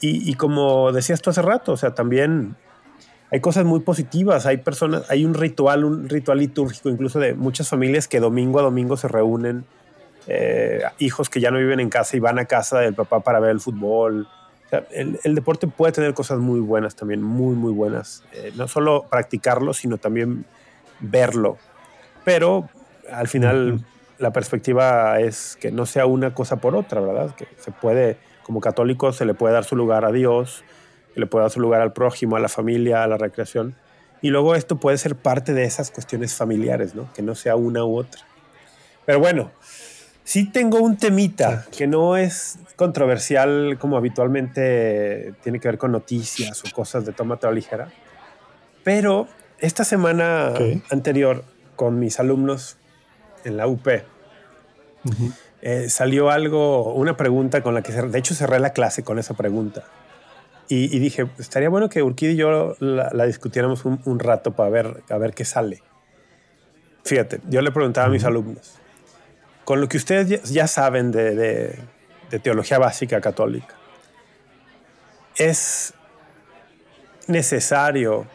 [0.00, 2.56] Y, y, como decías tú hace rato, o sea, también
[3.30, 7.68] hay cosas muy positivas, hay personas, hay un ritual, un ritual litúrgico incluso de muchas
[7.68, 9.66] familias que domingo a domingo se reúnen,
[10.26, 13.40] eh, hijos que ya no viven en casa y van a casa del papá para
[13.40, 14.26] ver el fútbol.
[14.66, 18.24] O sea, el, el, deporte puede tener cosas muy buenas también, muy, muy buenas.
[18.32, 20.46] Eh, no solo practicarlo, sino también
[21.00, 21.58] verlo
[22.24, 22.68] pero
[23.12, 23.84] al final
[24.18, 27.34] la perspectiva es que no sea una cosa por otra, ¿verdad?
[27.34, 30.64] Que se puede, como católico, se le puede dar su lugar a Dios,
[31.14, 33.74] se le puede dar su lugar al prójimo, a la familia, a la recreación.
[34.22, 37.12] Y luego esto puede ser parte de esas cuestiones familiares, ¿no?
[37.12, 38.22] Que no sea una u otra.
[39.06, 39.50] Pero bueno,
[40.24, 46.62] sí tengo un temita que no es controversial como habitualmente tiene que ver con noticias
[46.64, 47.88] o cosas de toma toda ligera.
[48.84, 50.52] Pero esta semana
[50.90, 51.44] anterior
[51.76, 52.76] con mis alumnos
[53.44, 53.86] en la UP,
[55.62, 59.34] eh, salió algo, una pregunta con la que, de hecho, cerré la clase con esa
[59.34, 59.84] pregunta.
[60.72, 65.18] Y, dije, estaría bueno que Urquid y yo la, discutiéramos un, rato para ver, a
[65.18, 65.82] ver qué sale.
[67.04, 68.78] Fíjate, yo le preguntaba a mis alumnos,
[69.64, 73.74] con lo que ustedes ya, saben de, de teología básica católica,
[75.34, 75.92] ¿es
[77.26, 78.28] necesario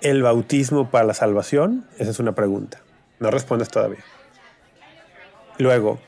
[0.00, 1.86] el bautismo para la salvación?
[1.98, 2.80] Esa es una pregunta.
[3.20, 4.02] No respondes todavía.
[5.58, 6.00] Luego,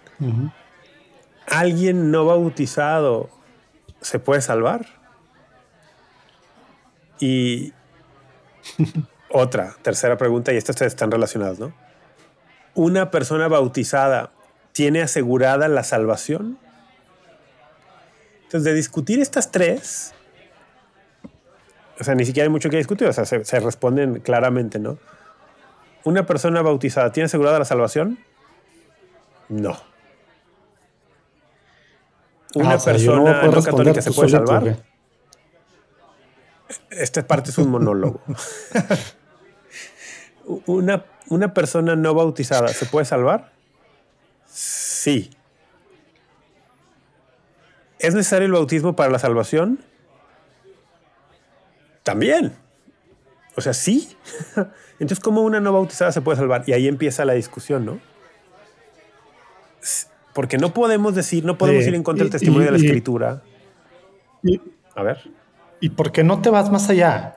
[1.47, 3.31] ¿alguien no bautizado
[4.01, 4.87] se puede salvar?
[7.19, 7.73] Y
[9.31, 11.73] otra, tercera pregunta, y estas están relacionadas, ¿no?
[12.75, 14.33] ¿Una persona bautizada
[14.73, 16.59] tiene asegurada la salvación?
[18.45, 20.15] Entonces, de discutir estas tres,
[21.99, 24.99] o sea, ni siquiera hay mucho que discutir, o sea, se, responden claramente, ¿no?
[26.05, 28.19] ¿Una persona bautizada tiene asegurada la salvación?
[29.49, 29.92] No.
[32.55, 34.77] ¿Una ah, persona no, católica se puede salvar?
[36.91, 38.21] Esta parte es un monólogo.
[40.67, 43.53] una, ¿Una persona no bautizada se puede salvar?
[44.47, 45.31] Sí.
[47.99, 49.83] ¿Es necesario el bautismo para la salvación?
[52.03, 52.55] También.
[53.57, 54.17] O sea, sí.
[54.99, 56.65] Entonces, ¿cómo una no bautizada se puede salvar?
[56.67, 58.01] Y ahí empieza la discusión, ¿no?
[60.35, 63.43] Porque no podemos decir, no podemos ir en contra del testimonio de la escritura.
[64.95, 65.19] a ver.
[65.81, 67.37] ¿y por qué no te vas más allá?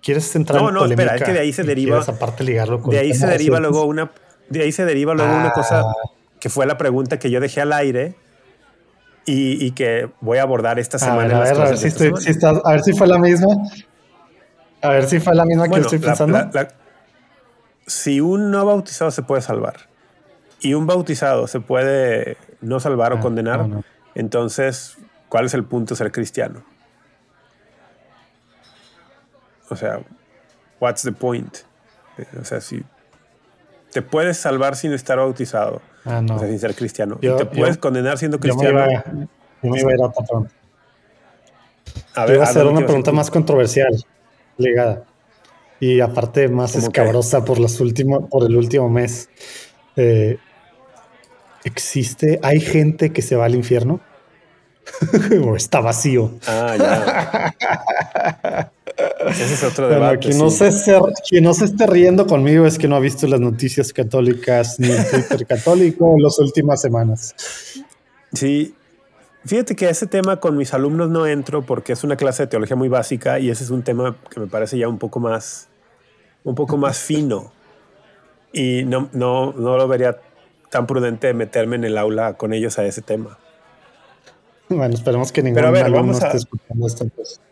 [0.00, 2.00] ¿Quieres entrar no, en no, espera, es que de ahí se deriva.
[2.00, 4.10] Aparte ligarlo de ahí se deriva luego una.
[4.48, 5.92] De ahí se deriva luego una cosa ah.
[6.40, 8.14] que fue la pregunta que yo dejé al aire
[9.26, 11.38] y, que voy a abordar esta semana.
[11.38, 11.88] A ver, a ver, si,
[12.64, 13.48] a ver si fue la misma.
[14.80, 16.48] A ver si fue la misma que estoy pensando.
[17.86, 19.91] si un no bautizado se puede salvar
[20.62, 23.66] y un bautizado se puede no salvar o ah, condenar,
[24.14, 24.96] entonces,
[25.28, 26.62] ¿cuál es el punto de ser cristiano?
[29.68, 30.00] O sea,
[30.80, 31.58] what's the point?
[32.40, 32.84] O sea, si
[33.90, 37.76] te puedes salvar sin estar bautizado, ah, o sea, sin ser cristiano, y te puedes
[37.76, 38.86] condenar siendo cristiano.
[39.62, 40.54] Yo me iba, a ir a otra pregunta.
[42.14, 43.92] A ver, a hacer una pregunta más controversial,
[44.58, 45.04] ligada.
[45.80, 49.28] Y aparte más escabrosa por los últimos, por el último mes.
[49.96, 50.38] Eh,
[51.64, 52.40] ¿Existe?
[52.42, 54.00] ¿Hay gente que se va al infierno?
[55.44, 56.32] ¿O está vacío?
[56.46, 57.54] Ah, ya.
[59.30, 60.18] Ese es otro debate.
[60.18, 60.70] quien, no se,
[61.40, 65.08] no se esté riendo conmigo es que no ha visto las noticias católicas ni el
[65.08, 67.34] Twitter católico en las últimas semanas.
[68.32, 68.74] Sí,
[69.44, 72.76] Fíjate que ese tema con mis alumnos no entro porque es una clase de teología
[72.76, 75.68] muy básica y ese es un tema que me parece ya un poco más,
[76.44, 77.52] un poco más fino.
[78.52, 80.16] Y no, no, no lo vería
[80.72, 83.38] tan prudente meterme en el aula con ellos a ese tema.
[84.70, 87.06] Bueno, esperemos que ningún alumno esté escuchando esto.
[87.14, 87.42] Pues.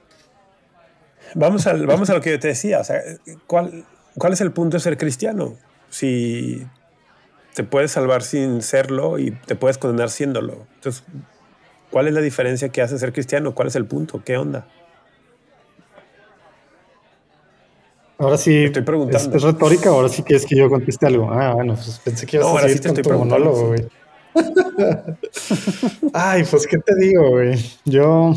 [1.35, 2.81] Vamos, a, vamos a lo que yo te decía.
[2.81, 3.03] O sea,
[3.47, 3.85] ¿cuál,
[4.17, 5.55] ¿Cuál es el punto de ser cristiano?
[5.91, 6.67] Si
[7.55, 10.67] te puedes salvar sin serlo y te puedes condenar siéndolo.
[10.77, 11.05] Entonces,
[11.91, 13.55] ¿cuál es la diferencia que hace ser cristiano?
[13.55, 14.23] ¿Cuál es el punto?
[14.25, 14.67] ¿Qué onda?
[18.21, 19.37] Ahora sí, estoy preguntando.
[19.37, 21.31] ¿Es, retórica ahora sí quieres que yo conteste algo?
[21.33, 23.89] Ah, bueno, pues pensé que ibas a seguir con tu monólogo, güey.
[26.13, 27.59] Ay, pues, ¿qué te digo, güey?
[27.87, 28.35] Yo,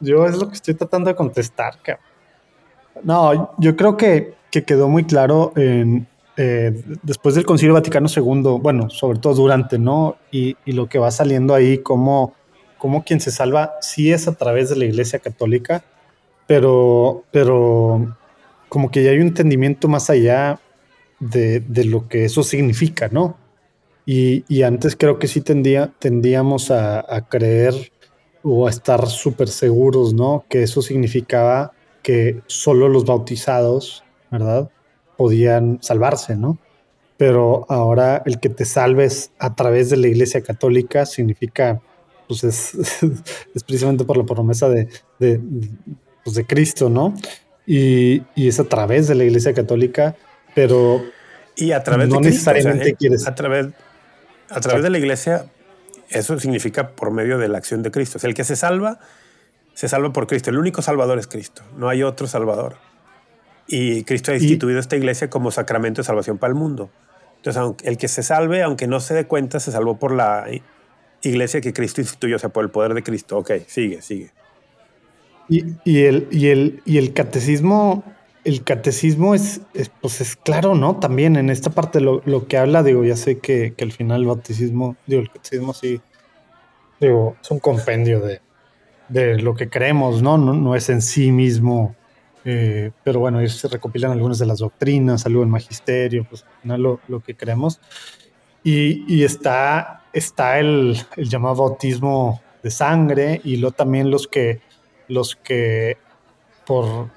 [0.00, 2.04] yo es lo que estoy tratando de contestar, cabrón.
[3.04, 8.58] No, yo creo que, que quedó muy claro en, eh, después del Concilio Vaticano II,
[8.60, 10.18] bueno, sobre todo durante, ¿no?
[10.30, 12.34] Y, y lo que va saliendo ahí, como,
[12.76, 15.82] como quien se salva, sí es a través de la Iglesia Católica,
[16.46, 18.14] pero, pero
[18.72, 20.58] como que ya hay un entendimiento más allá
[21.20, 23.36] de, lo que eso significa, ¿no?
[24.06, 27.74] Y, antes creo que sí tendía, tendíamos a, creer
[28.42, 30.46] o a estar súper seguros, ¿no?
[30.48, 34.70] Que eso significaba que solo los bautizados, ¿verdad?
[35.18, 36.56] Podían salvarse, ¿no?
[37.18, 41.82] Pero ahora el que te salves a través de la Iglesia Católica significa,
[42.26, 42.72] pues es,
[43.66, 45.42] precisamente por la promesa de, de,
[46.24, 47.12] pues de Cristo, ¿no?
[47.66, 50.16] Y, es a través de la Iglesia Católica,
[50.54, 51.02] pero
[51.56, 53.26] y a través no de necesariamente quieres.
[53.26, 53.68] A través,
[54.48, 55.46] a través de la Iglesia,
[56.08, 58.18] eso significa por medio de la acción de Cristo.
[58.22, 58.98] el que se salva,
[59.74, 60.50] se salva por Cristo.
[60.50, 61.62] El único salvador es Cristo.
[61.76, 62.76] No hay otro salvador.
[63.66, 66.90] Y Cristo ha instituido esta iglesia como sacramento de salvación para el mundo.
[67.36, 70.46] Entonces, el que se salve, aunque no se dé cuenta, se salvó por la
[71.22, 73.38] iglesia que Cristo instituyó, o sea, por el poder de Cristo.
[73.38, 74.30] Ok, sigue, sigue.
[75.84, 78.02] Y, el, y, el, y el catecismo,
[78.42, 79.60] el catecismo es,
[80.00, 80.96] pues es claro, ¿no?
[80.96, 84.96] También en esta parte lo, que habla, digo, ya sé que, al final el bautismo,
[85.06, 86.00] digo, el catecismo sí,
[86.98, 88.40] digo, es un compendio de,
[89.42, 90.38] lo que creemos, ¿no?
[90.38, 91.94] No, es en sí mismo,
[92.46, 96.62] eh, pero bueno, ellos se recopilan algunas de las doctrinas, algo del magisterio, pues al
[96.62, 97.78] final lo, lo que creemos.
[98.64, 104.62] Y, está, está el, el, llamado bautismo de sangre y luego también los que
[105.12, 105.98] los que
[106.66, 107.10] por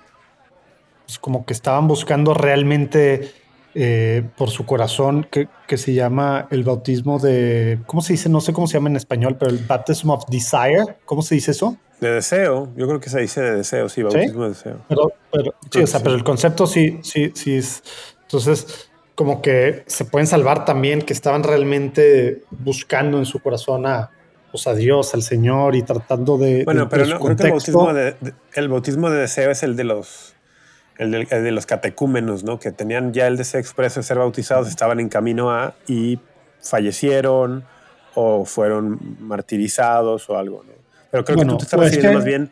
[1.05, 3.31] pues, como que estaban buscando realmente
[3.73, 8.29] eh, por su corazón que, se llama el bautismo de ¿cómo se dice?
[8.29, 11.51] No sé cómo se llama en español, pero el baptism of desire, ¿cómo se dice
[11.51, 11.77] eso?
[11.99, 14.77] De deseo, yo creo que se dice de deseo, sí, bautismo de deseo.
[14.89, 17.84] Pero, pero, sí, o sea, pero el concepto sí, sí, sí es.
[18.23, 24.12] Entonces, como que se pueden salvar también, que estaban realmente buscando en su corazón a,
[24.63, 26.63] pues, a Dios, al Señor y tratando de.
[26.63, 28.15] Bueno, pero no, creo que el bautismo de,
[28.54, 30.34] el bautismo de deseo es el de los.
[30.98, 32.58] El de, los catecúmenos, ¿no?
[32.58, 36.20] Que tenían ya el deseo expreso de ser bautizados, estaban en camino a y
[36.62, 37.65] fallecieron
[38.13, 40.72] o fueron martirizados o algo, ¿no?
[41.12, 42.52] Pero creo que tú te estás pues refiriendo más bien,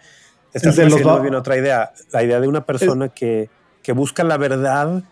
[0.54, 3.50] estás refiriendo más bien otra idea, la idea de una persona que,
[3.82, 5.04] que busca la verdad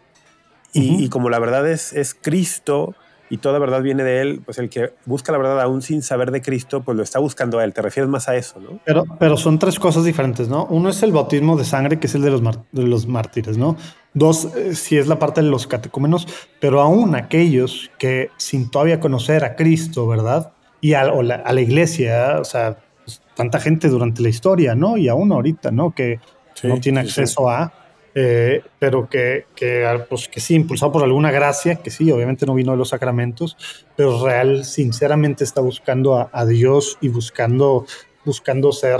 [0.73, 2.95] y, y, como la verdad es, es Cristo,
[3.31, 6.31] y toda verdad viene de Él, pues el que busca la verdad aún sin saber
[6.31, 7.71] de Cristo, pues lo está buscando a Él.
[7.73, 8.81] Te refieres más a eso, ¿no?
[8.83, 10.65] Pero, pero son tres cosas diferentes, ¿no?
[10.65, 13.77] Uno es el bautismo de sangre, que es el de los, de los mártires, ¿no?
[14.13, 16.27] Dos, eh, si es la parte de los catecúmenos,
[16.59, 20.51] pero aún aquellos que sin todavía conocer a Cristo, ¿verdad?
[20.81, 24.97] Y a, la, iglesia, o sea, pues, tanta gente durante la historia, ¿no?
[24.97, 25.95] Y aún ahorita, ¿no?
[25.95, 26.19] Que
[26.63, 27.71] no tiene acceso a,
[28.13, 32.53] eh, pero que, que, pues, que sí, impulsado por alguna gracia, que sí, obviamente no
[32.53, 33.57] vino de los sacramentos,
[33.95, 37.85] pero real, sinceramente está buscando a, Dios y buscando,
[38.25, 38.99] buscando ser,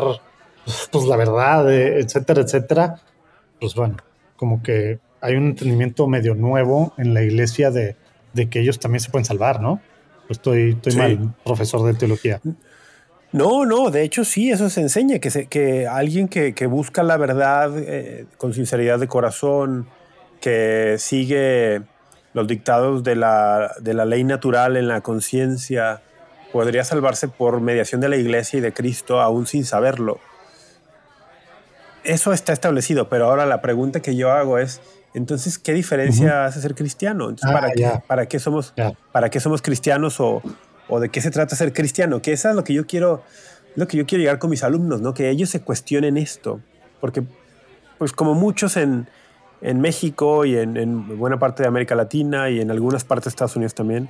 [0.91, 2.95] pues la verdad, eh, etcétera, etcétera.
[3.59, 3.97] Pues bueno,
[4.37, 7.95] como que hay un entendimiento medio nuevo en la iglesia de,
[8.33, 9.81] de que ellos también se pueden salvar, ¿no?
[10.27, 12.39] Pues estoy, estoy mal, profesor de teología.
[13.31, 17.01] No, no, de hecho sí, eso se enseña, que, se, que alguien que, que, busca
[17.01, 19.87] la verdad eh, con sinceridad de corazón,
[20.41, 21.81] que sigue
[22.33, 26.01] los dictados de la, de la ley natural en la conciencia,
[26.51, 30.19] podría salvarse por mediación de la iglesia y de Cristo aún sin saberlo.
[32.03, 34.81] Eso está establecido, pero ahora la pregunta que yo hago es,
[35.13, 37.33] entonces, ¿qué diferencia hace ser cristiano?
[37.43, 38.73] Ah, ¿para, qué, ¿para, qué, somos,
[39.11, 40.41] ¿para qué somos cristianos o,
[40.91, 42.21] o, de qué se trata ser cristiano?
[42.21, 43.23] Que eso es lo que yo quiero,
[43.75, 45.13] lo que yo quiero llegar con mis alumnos, ¿no?
[45.13, 46.59] Que ellos se cuestionen esto.
[46.99, 47.23] Porque,
[47.97, 49.07] pues como muchos en,
[49.61, 53.29] en México y en, en, buena parte de América Latina y en algunas partes de
[53.29, 54.09] Estados Unidos también,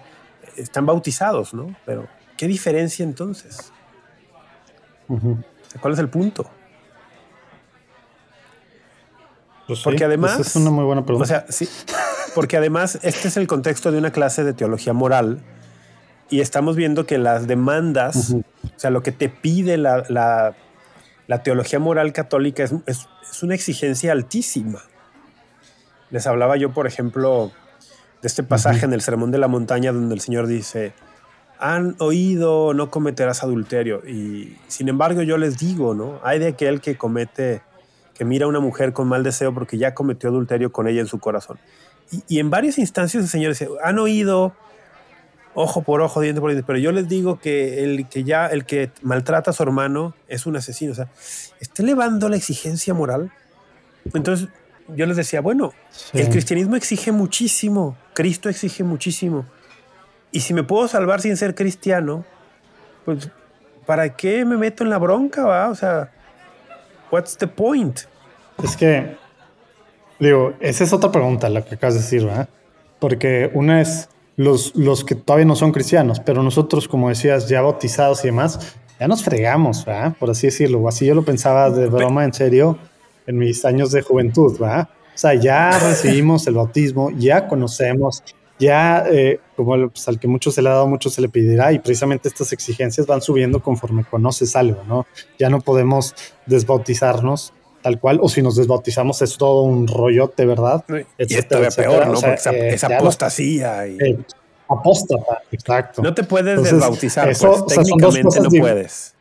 [0.57, 1.75] están bautizados, ¿no?
[1.85, 3.71] Pero, ¿qué diferencia entonces?
[5.79, 6.49] ¿Cuál es el punto?
[9.67, 10.39] Pues porque además.
[10.39, 11.23] es una muy buena pregunta.
[11.23, 11.69] O sea, sí.
[12.33, 15.41] Porque además, este es el contexto de una clase de teología moral
[16.31, 18.43] y estamos viendo que las demandas, o
[18.77, 20.05] sea, lo que te pide la,
[21.27, 23.07] la, teología moral católica es, es,
[23.43, 24.79] una exigencia altísima.
[26.09, 27.51] Les hablaba yo, por ejemplo,
[28.21, 30.93] de este pasaje en el Sermón de la Montaña donde el Señor dice,
[31.59, 34.01] han oído no cometerás adulterio.
[34.07, 36.19] Y sin embargo yo les digo, ¿no?
[36.23, 37.61] Hay de aquel que comete
[38.13, 41.07] que mira a una mujer con mal deseo porque ya cometió adulterio con ella en
[41.07, 41.59] su corazón.
[42.27, 44.53] Y, en varias instancias el Señor dice, han oído
[45.53, 48.65] ojo por ojo, diente por diente, pero yo les digo que el que ya, el
[48.65, 50.91] que maltrata a su hermano es un asesino.
[50.91, 51.09] O sea,
[51.59, 53.31] está elevando la exigencia moral.
[54.13, 54.49] Entonces,
[54.95, 55.73] yo les decía, bueno,
[56.13, 59.45] el cristianismo exige muchísimo, Cristo exige muchísimo.
[60.31, 62.25] Y si me puedo salvar sin ser cristiano,
[63.05, 63.29] pues,
[63.85, 65.69] ¿para qué me meto en la bronca, va?
[65.69, 66.11] O sea,
[67.11, 67.99] What's the point?
[68.63, 69.17] Es que,
[70.17, 72.47] digo, esa es otra pregunta la que acabas de decir, ¿verdad?
[72.99, 77.61] Porque una es los, los que todavía no son cristianos, pero nosotros, como decías, ya
[77.61, 80.15] bautizados y demás, ya nos fregamos, ¿verdad?
[80.19, 80.87] Por así decirlo.
[80.87, 82.77] Así yo lo pensaba de broma, en serio,
[83.25, 84.89] en mis años de juventud, ¿verdad?
[85.13, 88.23] O sea, ya recibimos el bautismo, ya conocemos,
[88.59, 91.73] ya eh, como pues, al que mucho se le ha dado, mucho se le pedirá
[91.73, 95.07] y precisamente estas exigencias van subiendo conforme conoces algo, ¿no?
[95.39, 96.13] Ya no podemos
[96.45, 100.83] desbautizarnos tal cual, o si nos desbautizamos es todo un rollote, ¿verdad?
[101.17, 102.13] Y es todavía peor, ¿no?
[102.13, 102.33] Porque
[102.73, 103.87] esa, eh, apostasía.
[103.87, 103.97] Y...
[103.99, 104.19] Eh,
[104.69, 106.01] apóstata, exacto.
[106.01, 109.15] No te puedes desbautizar, pues, técnicamente no puedes.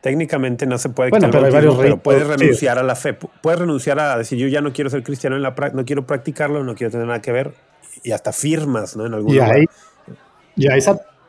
[0.00, 3.14] Técnicamente no se puede bueno, pero, hay varios pero puedes renunciar a la fe.
[3.14, 6.62] Puedes renunciar a decir, yo ya no quiero ser cristiano, en la no quiero practicarlo,
[6.62, 7.54] no quiero tener nada que ver
[8.02, 9.06] y hasta firmas, ¿no?
[9.06, 9.64] En algún y Hay,
[10.56, 10.80] y hay,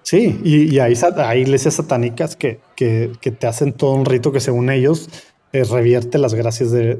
[0.03, 0.93] sí, y, hay,
[1.39, 3.09] iglesias satánicas que, que,
[3.39, 5.09] te hacen todo un rito que según ellos
[5.55, 6.99] eh, revierte las gracias de,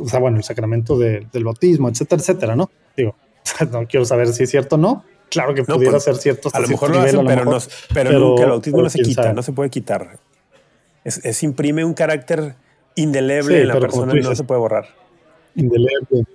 [0.00, 2.70] o sea, bueno, el sacramento del bautismo, etcétera, etcétera, ¿no?
[2.96, 3.16] Digo,
[3.72, 5.04] no quiero saber si es cierto o no.
[5.28, 6.48] Claro que pudiera pues, ser cierto.
[6.48, 7.58] Hasta a lo mejor lo hacen, pero,
[7.92, 10.20] pero, nunca el bautismo no se quita, no se puede quitar.
[11.02, 12.54] Es, imprime un carácter
[12.94, 14.86] indeleble en la persona y no se puede borrar.
[15.56, 16.26] Indeleble.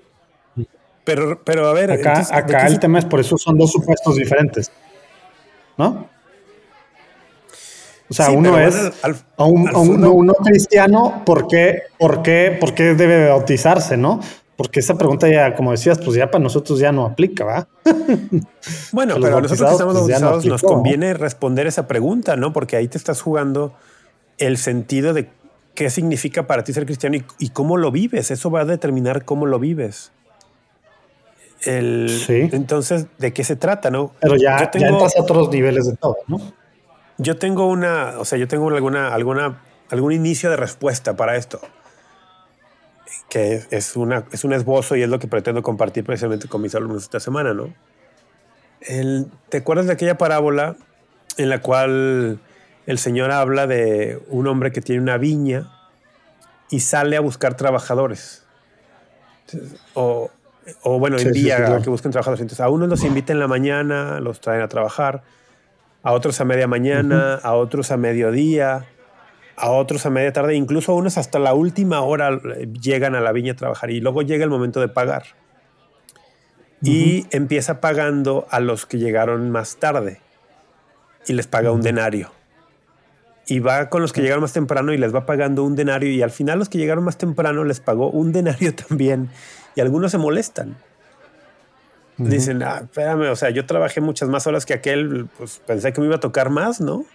[1.05, 1.89] Pero, pero a ver.
[1.89, 4.69] Acá, acá el tema es por eso son dos supuestos diferentes.
[5.77, 6.09] ¿No?
[8.09, 8.75] O sea, uno es
[9.37, 14.19] a un, cristiano, ¿por qué, por, qué, ¿por qué debe bautizarse, no?
[14.55, 17.67] Porque esa pregunta ya, como decías, pues ya para nosotros ya no aplica, ¿va?
[18.91, 22.53] Bueno, pero nosotros que estamos pues bautizados nos conviene responder esa pregunta, ¿no?
[22.53, 23.73] Porque ahí te estás jugando
[24.37, 25.29] el sentido de
[25.73, 28.31] qué significa para ti ser cristiano y, y cómo lo vives.
[28.31, 30.11] Eso va a determinar cómo lo vives.
[31.65, 34.11] El, Entonces, ¿de qué se trata, no?
[34.19, 36.39] Pero ya, ya entras a otros niveles de todo, ¿no?
[37.17, 41.61] Yo tengo una, o sea, yo tengo alguna, alguna, algún inicio de respuesta para esto,
[43.29, 46.75] que es, una, es un esbozo y es lo que pretendo compartir precisamente con mis
[46.75, 47.73] alumnos esta semana, ¿no?
[48.81, 50.75] El, ¿Te acuerdas de aquella parábola
[51.37, 52.39] en la cual
[52.85, 55.71] el Señor habla de un hombre que tiene una viña
[56.69, 58.45] y sale a buscar trabajadores?
[59.93, 60.29] O,
[60.83, 62.41] o bueno, envía a que busquen trabajadores.
[62.41, 65.23] Entonces, a unos los invita en la mañana, los traen a trabajar,
[66.05, 68.85] a otros a media mañana, a otros a mediodía,
[69.57, 73.21] a otros a media tarde, incluso a unos hasta la última hora eh, llegan a
[73.21, 75.23] la viña a trabajar y luego llega el momento de pagar.
[76.83, 80.21] Y empieza pagando a los que llegaron más tarde
[81.25, 82.29] y les paga un denario.
[83.47, 86.21] y va con los que llegaron más temprano y les va pagando un denario y
[86.21, 89.29] al final los que llegaron más temprano les pagó un denario también
[89.75, 90.77] y algunos se molestan.
[92.17, 95.99] Dicen, ah, espérame, o sea, yo trabajé muchas más horas que aquel, pues pensé que
[95.99, 97.05] me iba a tocar más, ¿no?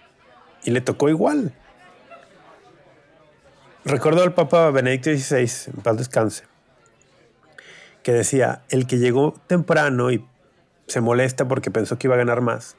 [0.63, 1.53] Y le tocó igual.
[3.83, 6.43] Recuerdo al Papa Benedicto XVI, en paz descanse,
[8.03, 10.23] que decía, el que llegó temprano y
[10.85, 12.75] se molesta porque pensó que iba a ganar más,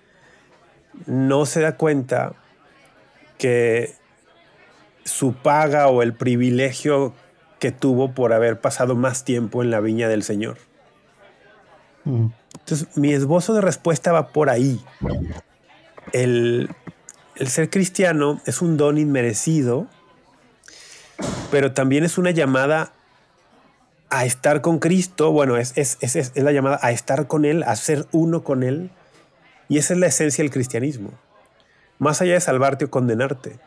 [1.07, 2.35] no se da cuenta
[3.37, 3.95] que
[5.05, 7.15] su paga o el privilegio
[7.59, 10.59] que tuvo por haber pasado más tiempo en la viña del Señor.
[12.05, 14.81] Entonces, mi esbozo de respuesta va por ahí.
[16.13, 16.69] El,
[17.47, 19.87] ser cristiano es un don inmerecido,
[21.51, 22.93] pero también es una llamada
[24.11, 25.33] a estar con Cristo.
[25.33, 28.91] Bueno, es, es, es la llamada a estar con Él, a ser uno con Él.
[29.69, 31.11] Y esa es la esencia del cristianismo
[32.03, 33.61] más allá de salvarte o condenarte,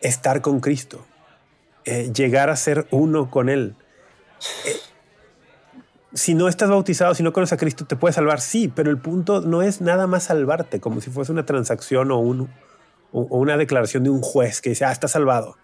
[0.00, 1.04] estar con Cristo,
[1.84, 3.74] eh, llegar a ser uno con Él.
[4.64, 4.76] Eh,
[6.18, 8.98] si no estás bautizado, si no conoces a Cristo, te puede salvar, sí, pero el
[8.98, 12.50] punto no es nada más salvarte, como si fuese una transacción o, un,
[13.12, 15.56] o, una declaración de un juez que dice, ah, está salvado.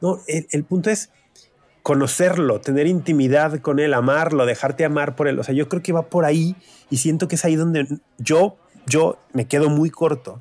[0.00, 1.10] No, el, el punto es
[1.82, 5.38] conocerlo, tener intimidad con Él, amarlo, dejarte amar por Él.
[5.40, 6.54] O sea, yo creo que va por ahí
[6.90, 7.88] y siento que es ahí donde
[8.18, 10.40] yo, yo me quedo muy corto.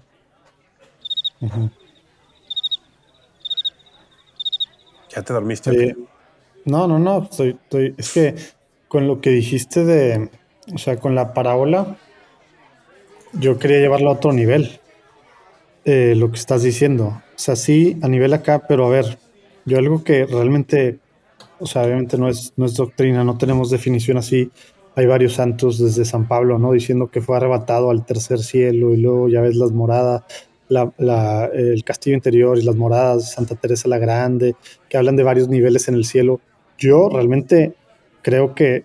[5.10, 5.72] ¿Ya te dormiste?
[5.72, 5.96] Eh,
[6.66, 7.24] no, no, no.
[7.24, 8.36] Estoy, estoy, es que
[8.88, 10.30] con lo que dijiste de,
[10.74, 11.98] o sea, con la parábola,
[13.34, 14.80] yo quería llevarlo a otro nivel.
[15.86, 17.06] Eh, lo que estás diciendo.
[17.06, 19.18] O sea, sí, a nivel acá, pero a ver,
[19.66, 21.00] yo algo que realmente,
[21.60, 24.52] o sea, obviamente no es, no es doctrina, no tenemos definición así.
[24.96, 26.74] Hay varios santos desde San Pablo, ¿no?
[26.74, 30.24] Diciendo que fue arrebatado al tercer cielo y luego ya ves las moradas
[30.70, 34.56] el castillo interior y las moradas Santa Teresa la Grande,
[34.90, 36.42] que hablan de varios niveles en el cielo.
[36.78, 37.76] Yo realmente
[38.28, 38.84] creo que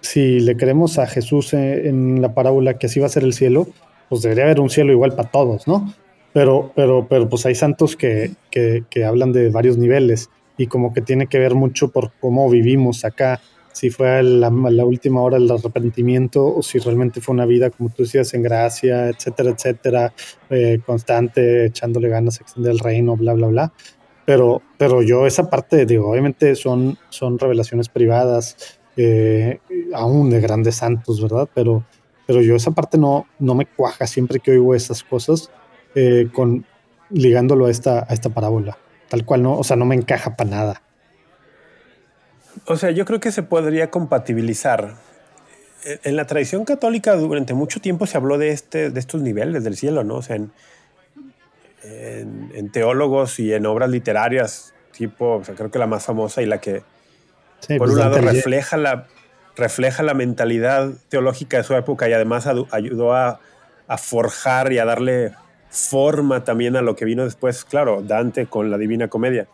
[0.00, 3.66] si le creemos a Jesús en, la parábola que así va a ser el cielo,
[4.08, 5.92] pues debería haber un cielo igual para todos, ¿no?
[6.32, 10.94] Pero, pero, pero pues hay santos que, que, que hablan de varios niveles y como
[10.94, 13.42] que tiene que ver mucho por cómo vivimos acá
[13.72, 17.90] si fue la, la, última hora del arrepentimiento o si realmente fue una vida, como
[17.90, 20.14] tú decías, en gracia, etcétera, etcétera,
[20.48, 23.72] eh, constante, echándole ganas a extender el reino, bla, bla, bla.
[24.26, 29.60] Pero, pero yo esa parte, digo, obviamente son, son revelaciones privadas, eh,
[29.94, 31.48] aún de grandes santos, ¿verdad?
[31.54, 31.84] Pero,
[32.26, 35.50] pero yo esa parte no, no me cuaja siempre que oigo esas cosas
[35.94, 36.66] eh, con,
[37.10, 38.76] ligándolo a esta, a esta parábola.
[39.08, 39.56] Tal cual, ¿no?
[39.56, 40.82] O sea, no me encaja para nada.
[42.66, 44.96] O sea, yo creo que se podría compatibilizar.
[46.02, 49.76] En la tradición católica durante mucho tiempo se habló de, este, de estos niveles del
[49.76, 50.16] cielo, ¿no?
[50.16, 50.50] O sea, en,
[52.72, 56.58] teólogos y en obras literarias, tipo, o sea, creo que la más famosa y la
[56.58, 56.82] que,
[57.68, 59.06] por pues un lado, refleja la,
[59.56, 63.40] refleja la mentalidad teológica de su época y además ayudó a,
[63.86, 65.32] a forjar y a darle
[65.68, 69.46] forma también a lo que vino después, claro, Dante con la Divina Comedia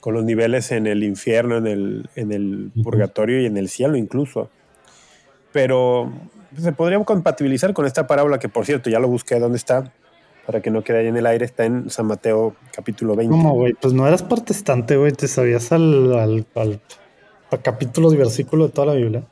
[0.00, 3.96] con los niveles en el infierno, en el, en el purgatorio y en el cielo
[3.96, 4.50] incluso.
[5.52, 6.12] Pero
[6.56, 9.92] se podría compatibilizar con esta parábola que, por cierto, ya lo busqué, ¿dónde está?
[10.48, 13.30] Para que no quede ahí en el aire, está en San Mateo capítulo 20.
[13.30, 13.74] ¿Cómo, güey?
[13.74, 16.80] Pues no eras protestante, güey, te sabías al, al, al,
[17.62, 19.24] capítulo y versículo de toda la Biblia.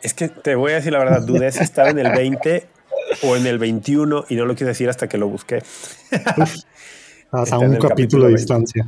[0.00, 2.66] Es que te voy a decir la verdad, dudé si estaba en el 20
[3.22, 5.62] o en el 21 y no lo quise decir hasta que lo busqué.
[7.30, 8.84] a un capítulo de distancia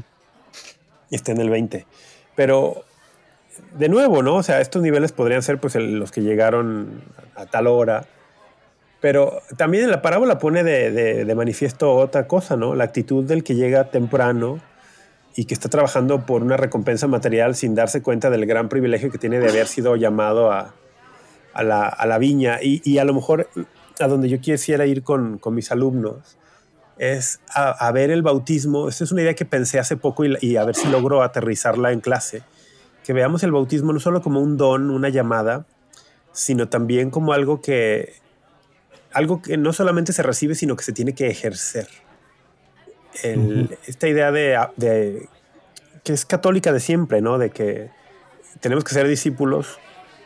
[1.08, 1.86] y está en el 20.
[2.34, 2.82] Pero
[3.78, 4.34] de nuevo, ¿no?
[4.34, 7.00] O sea, estos niveles podrían ser pues los que llegaron
[7.36, 8.08] a tal hora.
[9.04, 12.74] Pero también en la parábola pone de, manifiesto otra cosa, ¿no?
[12.74, 14.60] La actitud del que llega temprano
[15.36, 19.18] y que está trabajando por una recompensa material sin darse cuenta del gran privilegio que
[19.18, 20.72] tiene de haber sido llamado a,
[21.54, 22.60] la, viña.
[22.62, 23.46] Y, a lo mejor
[24.00, 26.38] a donde yo quisiera ir con, mis alumnos
[26.96, 28.88] es a, ver el bautismo.
[28.88, 32.00] Esta es una idea que pensé hace poco y, a ver si logro aterrizarla en
[32.00, 32.42] clase.
[33.04, 35.66] Que veamos el bautismo no solo como un don, una llamada,
[36.32, 38.23] sino también como algo que,
[39.14, 41.88] algo que no solamente se recibe, sino que se tiene que ejercer.
[43.86, 45.28] Esta idea de,
[46.02, 47.38] que es católica de siempre, ¿no?
[47.38, 47.90] De que
[48.60, 49.78] tenemos que ser discípulos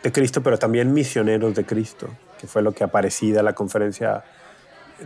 [0.03, 2.09] de Cristo, pero también misioneros de Cristo,
[2.41, 4.25] que fue lo que aparecida la conferencia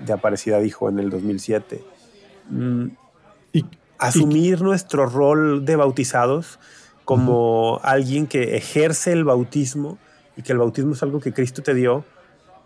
[0.05, 1.85] de Aparecida dijo en el 2007.
[2.49, 2.87] Mm,
[3.53, 3.67] y,
[3.99, 6.59] asumir nuestro rol de bautizados
[7.05, 9.99] como alguien que ejerce el bautismo
[10.37, 12.05] y que el bautismo es algo que Cristo te dio,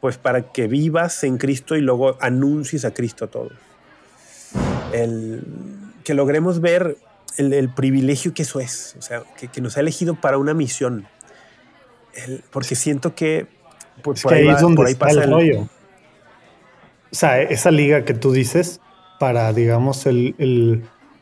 [0.01, 3.53] pues para que vivas en Cristo y luego anuncies a Cristo a todos.
[4.93, 5.43] el,
[6.05, 6.97] que logremos ver
[7.37, 9.23] el, privilegio que eso es, o sea,
[9.53, 11.07] que, nos ha elegido para una misión.
[12.51, 13.47] porque siento que,
[14.03, 15.63] pues, por, ahí, es donde está el rollo.
[15.63, 18.81] O sea, esa liga que tú dices
[19.19, 20.35] para, digamos, el,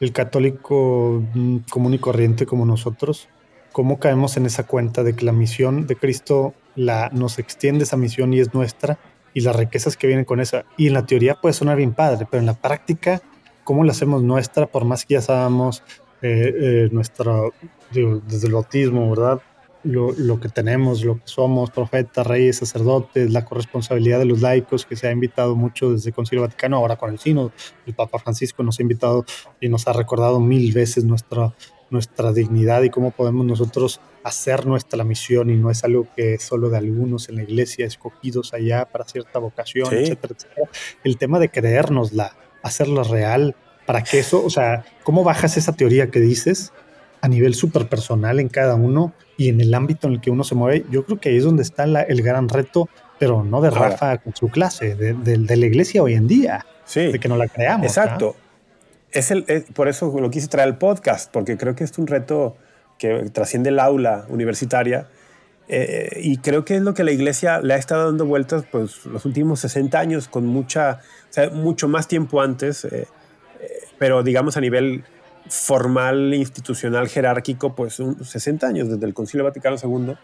[0.01, 3.29] el católico mm, común y corriente como nosotros,
[3.73, 7.97] cómo caemos en esa cuenta de que la misión de Cristo la, nos extiende esa
[7.97, 8.99] misión y es nuestra
[9.33, 10.65] y las riquezas que vienen con esa.
[10.77, 13.21] Y en la teoría puede sonar bien padre, pero en la práctica,
[13.65, 14.67] ¿cómo la hacemos nuestra?
[14.67, 15.83] Por más que ya sabemos
[16.23, 17.33] eh, eh, nuestra,
[17.93, 19.41] desde el bautismo, ¿verdad?
[19.85, 24.97] Lo, que tenemos, lo que somos, profetas, reyes, sacerdotes, la corresponsabilidad de los laicos, que
[24.97, 27.53] se ha invitado mucho desde el Concilio Vaticano, ahora con el Sino,
[27.87, 29.27] el Papa Francisco nos ha invitado
[29.61, 31.55] y nos ha recordado mil veces nuestra,
[31.91, 36.43] nuestra dignidad y cómo podemos nosotros hacer nuestra misión y no es algo que es
[36.43, 40.69] solo de algunos en la iglesia, escogidos allá para cierta vocación, etcétera, etcétera.
[41.05, 43.55] El tema de creérnosla, hacerla real,
[43.87, 46.73] para que eso, o sea, ¿cómo bajas esa teoría que dices
[47.21, 50.45] a nivel súper personal en cada uno y en el ámbito en el que uno
[50.45, 50.85] se mueve?
[50.91, 54.35] Yo creo que ahí es donde está el gran reto, pero no de Rafa con
[54.35, 57.13] su clase, de, la iglesia hoy en día, sí.
[57.13, 57.87] de que no la creamos.
[57.87, 58.37] Exacto
[59.15, 62.57] es el, por eso lo quise traer al podcast, porque creo que es un reto
[62.99, 65.07] que trasciende el aula universitaria.
[65.69, 69.07] Eh, y creo que es lo que la iglesia le ha estado dando vueltas pues,
[69.07, 73.07] los últimos 60 años, con mucha, o sea, mucho más tiempo antes, eh,
[73.61, 73.69] eh,
[73.99, 75.05] pero digamos a nivel
[75.49, 80.15] formal, institucional, jerárquico, pues 60 años desde el Concilio Vaticano II,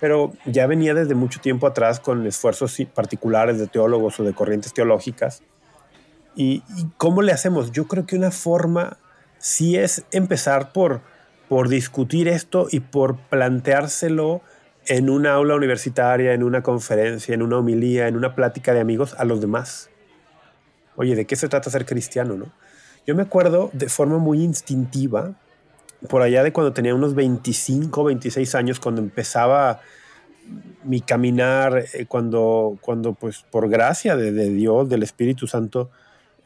[0.00, 4.72] pero ya venía desde mucho tiempo atrás con esfuerzos particulares de teólogos o de corrientes
[4.72, 5.42] teológicas
[6.40, 6.62] ¿Y,
[6.98, 7.72] cómo le hacemos?
[7.72, 8.96] Yo creo que una forma
[9.38, 11.00] sí es empezar por,
[11.48, 14.40] por discutir esto y por planteárselo
[14.86, 19.16] en una aula universitaria, en una conferencia, en una homilía, en una plática de amigos
[19.18, 19.90] a los demás.
[20.94, 22.52] Oye, ¿de qué se trata ser cristiano, no?
[23.08, 25.32] Yo me acuerdo de forma muy instintiva,
[26.10, 29.80] por allá de cuando tenía unos 25, 26 años, cuando empezaba
[30.84, 35.88] mi caminar, eh, cuando, cuando pues por gracia de, de Dios, del Espíritu Santo,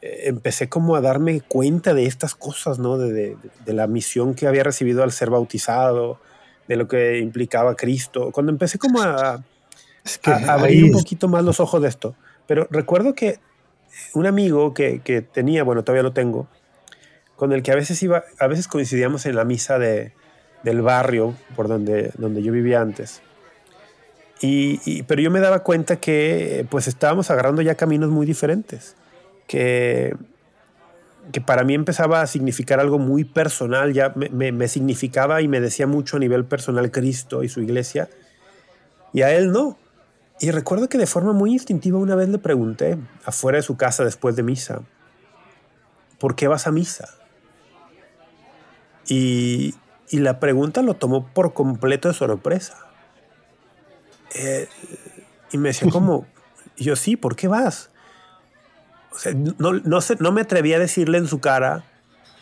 [0.01, 2.97] eh, empecé como a darme cuenta de estas cosas, ¿no?
[2.97, 3.35] De,
[3.65, 6.21] la misión que había recibido al ser bautizado,
[6.69, 8.31] de lo que implicaba Cristo.
[8.31, 9.43] Cuando empecé como a,
[10.47, 12.15] abrir un poquito más los ojos de esto.
[12.47, 13.39] Pero recuerdo que
[14.13, 16.47] un amigo que, tenía, bueno, todavía lo tengo,
[17.35, 20.13] con el que a veces iba, a veces coincidíamos en la misa de,
[20.63, 23.21] del barrio por donde, donde yo vivía antes.
[24.45, 28.97] Y, pero yo me daba cuenta que pues estábamos agarrando ya caminos muy diferentes
[29.47, 30.17] que,
[31.31, 35.87] que para mí empezaba a significar algo muy personal, ya me, significaba y me decía
[35.87, 38.09] mucho a nivel personal Cristo y su iglesia,
[39.13, 39.77] y a él no.
[40.43, 44.03] Y recuerdo que de forma muy instintiva una vez le pregunté, afuera de su casa
[44.03, 44.81] después de misa,
[46.19, 47.07] ¿por qué vas a misa?
[49.07, 49.73] Y,
[50.09, 52.75] y la pregunta lo tomó por completo de sorpresa.
[54.35, 54.67] Eh,
[55.53, 56.27] y me decía, ¿cómo?
[56.75, 57.89] Y yo, sí, ¿por qué vas?
[59.59, 61.85] no, no, no me atreví a decirle en su cara,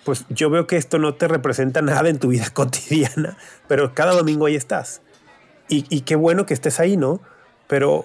[0.05, 3.37] pues yo veo que esto no te representa nada en tu vida cotidiana,
[3.67, 5.03] pero cada domingo ahí estás.
[5.69, 7.21] Y, qué bueno que estés ahí, ¿no?
[7.72, 8.03] Pero,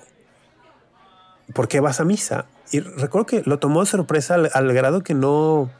[1.52, 2.46] ¿por qué vas a misa?
[2.70, 5.72] Y recuerdo que lo tomó de sorpresa al, grado que no,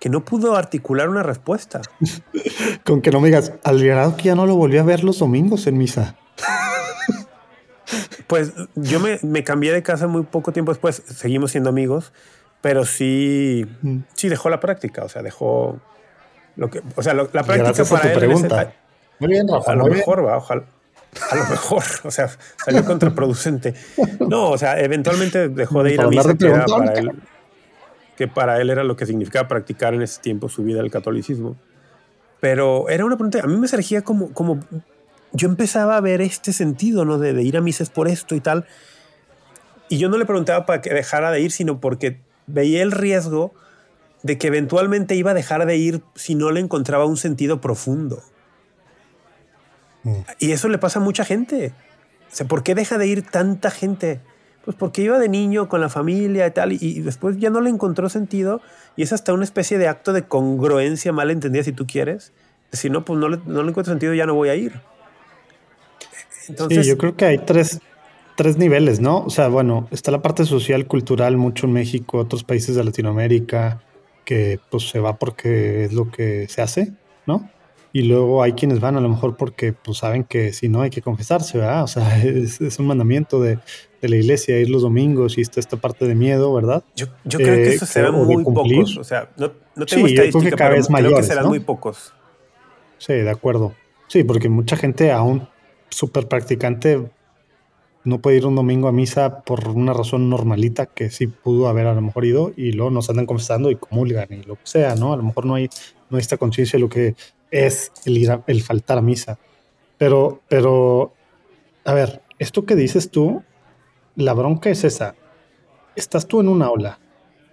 [0.00, 1.82] que no pudo articular una respuesta.
[2.84, 5.20] Con que no me digas, al grado que ya no lo volví a ver los
[5.20, 6.16] domingos en misa.
[8.26, 12.12] Pues yo me, cambié de casa muy poco tiempo después, seguimos siendo amigos,
[12.60, 13.98] pero sí, mm.
[14.14, 15.80] sí dejó la práctica, o sea, dejó
[16.54, 18.72] lo que, o sea, la práctica para él pregunta.
[19.18, 19.72] muy bien, Rafa.
[19.72, 20.62] A lo mejor va, ojalá.
[21.30, 22.30] A lo mejor, o sea,
[22.64, 23.74] salió contraproducente.
[24.20, 27.10] No, o sea, eventualmente dejó de ir a misa, que para él,
[28.16, 31.56] que para él era lo que significaba practicar en ese tiempo su vida el catolicismo.
[32.40, 34.60] Pero era una pregunta, a mí me surgía como, como
[35.32, 37.18] yo empezaba a ver este sentido, ¿no?
[37.18, 38.66] De, ir a misas por esto y tal.
[39.88, 43.52] Y yo no le preguntaba para que dejara de ir, sino porque veía el riesgo
[44.22, 48.22] de que eventualmente iba a dejar de ir si no le encontraba un sentido profundo.
[50.38, 51.72] Y eso le pasa a mucha gente.
[52.32, 54.20] O sea, ¿por qué deja de ir tanta gente?
[54.64, 57.70] Pues porque iba de niño con la familia y tal, y, después ya no le
[57.70, 58.60] encontró sentido,
[58.96, 62.32] y es hasta una especie de acto de congruencia mal entendida si tú quieres.
[62.72, 64.80] Si no, pues no le, no le encuentro sentido, ya no voy a ir
[66.68, 67.80] sí, yo creo que hay tres,
[68.36, 69.24] tres niveles, ¿no?
[69.24, 73.82] O sea, bueno, está la parte social, cultural, mucho en México, otros países de Latinoamérica,
[74.24, 76.92] que pues se va porque es lo que se hace,
[77.26, 77.48] ¿no?
[77.92, 80.90] Y luego hay quienes van a lo mejor porque pues saben que si no hay
[80.90, 81.82] que confesarse, ¿verdad?
[81.82, 83.58] O sea, es, un mandamiento de,
[84.00, 86.82] la iglesia ir los domingos y está esta parte de miedo, ¿verdad?
[86.94, 90.70] Yo, creo que eso serán muy pocos, o sea, no, no tengo sí, estadística, cada
[90.70, 92.12] vez creo que serán muy pocos.
[92.98, 93.74] Sí, de acuerdo.
[94.08, 95.48] Sí, porque mucha gente aún
[95.88, 97.10] súper practicante
[98.04, 101.86] no puede ir un domingo a misa por una razón normalita que sí pudo haber
[101.86, 104.94] a lo mejor ido y luego nos andan confesando y comulgan y lo que sea,
[104.94, 105.12] ¿no?
[105.12, 105.68] A lo mejor no hay,
[106.08, 107.14] no hay esta conciencia de lo que
[107.50, 109.38] es el, ir el faltar a misa.
[109.98, 111.12] Pero, pero,
[111.84, 113.42] a ver, esto que dices tú,
[114.16, 115.14] la bronca es esa.
[115.94, 117.00] Estás tú en una aula,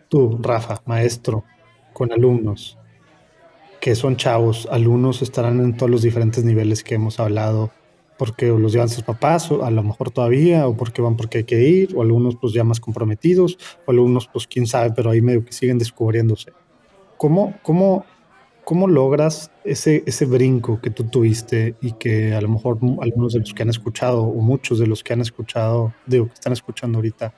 [0.08, 1.44] tú, Rafa, maestro,
[1.92, 2.78] con alumnos,
[3.82, 7.72] que son chavos, alumnos estarán en todos los diferentes niveles que hemos hablado,
[8.18, 11.44] porque los llevan sus papás, o a lo mejor todavía, o porque van porque hay
[11.44, 15.22] que ir, o algunos pues ya más comprometidos, o algunos pues quién sabe, pero ahí
[15.22, 16.52] medio que siguen descubriéndose.
[17.18, 18.06] ¿Cómo, cómo,
[18.64, 23.40] cómo logras ese, ese brinco que tú tuviste y que a lo mejor algunos de
[23.40, 26.98] los que han escuchado, o muchos de los que han escuchado, digo, que están escuchando
[26.98, 27.34] ahorita,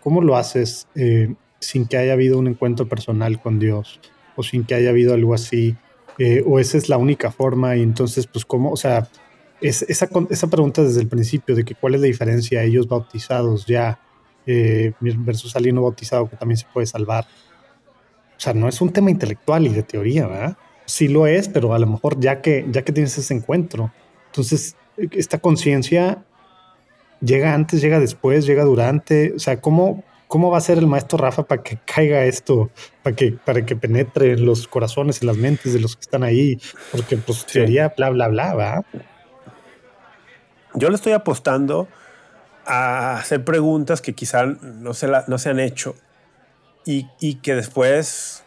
[0.00, 4.00] ¿cómo lo haces eh, sin que haya habido un encuentro personal con Dios?
[4.36, 5.76] O sin que haya habido algo así,
[6.18, 8.70] eh, o esa es la única forma, y entonces, pues, ¿cómo?
[8.70, 9.08] O sea,
[9.64, 13.64] es, esa, esa pregunta desde el principio de que cuál es la diferencia ellos bautizados
[13.64, 13.98] ya
[14.46, 17.26] eh, versus alguien no bautizado que también se puede salvar.
[18.36, 20.58] O sea, no es un tema intelectual y de teoría, ¿verdad?
[20.84, 23.90] Sí lo es, pero a lo mejor ya que, ya que tienes ese encuentro,
[24.26, 26.22] entonces esta conciencia
[27.22, 31.16] llega antes, llega después, llega durante, o sea, ¿cómo, cómo va a ser el maestro
[31.16, 32.70] Rafa para que caiga esto,
[33.02, 36.22] para que, para que penetre en los corazones y las mentes de los que están
[36.22, 36.60] ahí?
[36.92, 38.84] Porque pues teoría, bla, bla, bla, ¿verdad?
[40.74, 41.88] Yo le estoy apostando
[42.66, 45.94] a hacer preguntas que quizá no se, no se han hecho
[46.84, 48.44] y, que después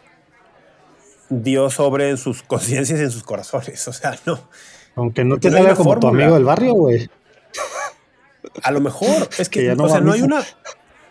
[1.28, 3.86] Dios sobre en sus conciencias y en sus corazones.
[3.88, 4.38] O sea, no.
[4.94, 7.10] Aunque no te salga como tu amigo del barrio, güey.
[8.62, 9.28] A lo mejor.
[9.38, 10.42] Es que, no, o sea, no hay una,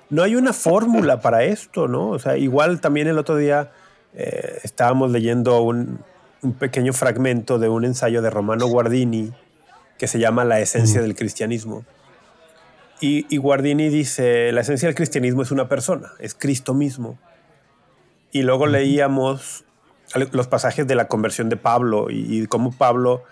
[0.09, 2.09] no hay una fórmula para esto, ¿no?
[2.09, 3.71] O sea, igual también el otro día
[4.13, 6.03] eh, estábamos leyendo un,
[6.41, 9.33] un, pequeño fragmento de un ensayo de Romano Guardini
[9.97, 11.85] que se llama La esencia del cristianismo.
[12.99, 17.19] Y, Guardini dice, la esencia del cristianismo es una persona, es Cristo mismo.
[18.31, 19.65] Y luego leíamos
[20.31, 23.23] los pasajes de la conversión de Pablo y, cómo Pablo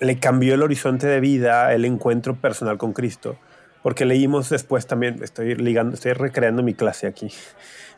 [0.00, 3.36] le cambió el horizonte de vida, el encuentro personal con Cristo.
[3.82, 7.30] Porque leímos después también, estoy ligando, estoy recreando mi clase aquí.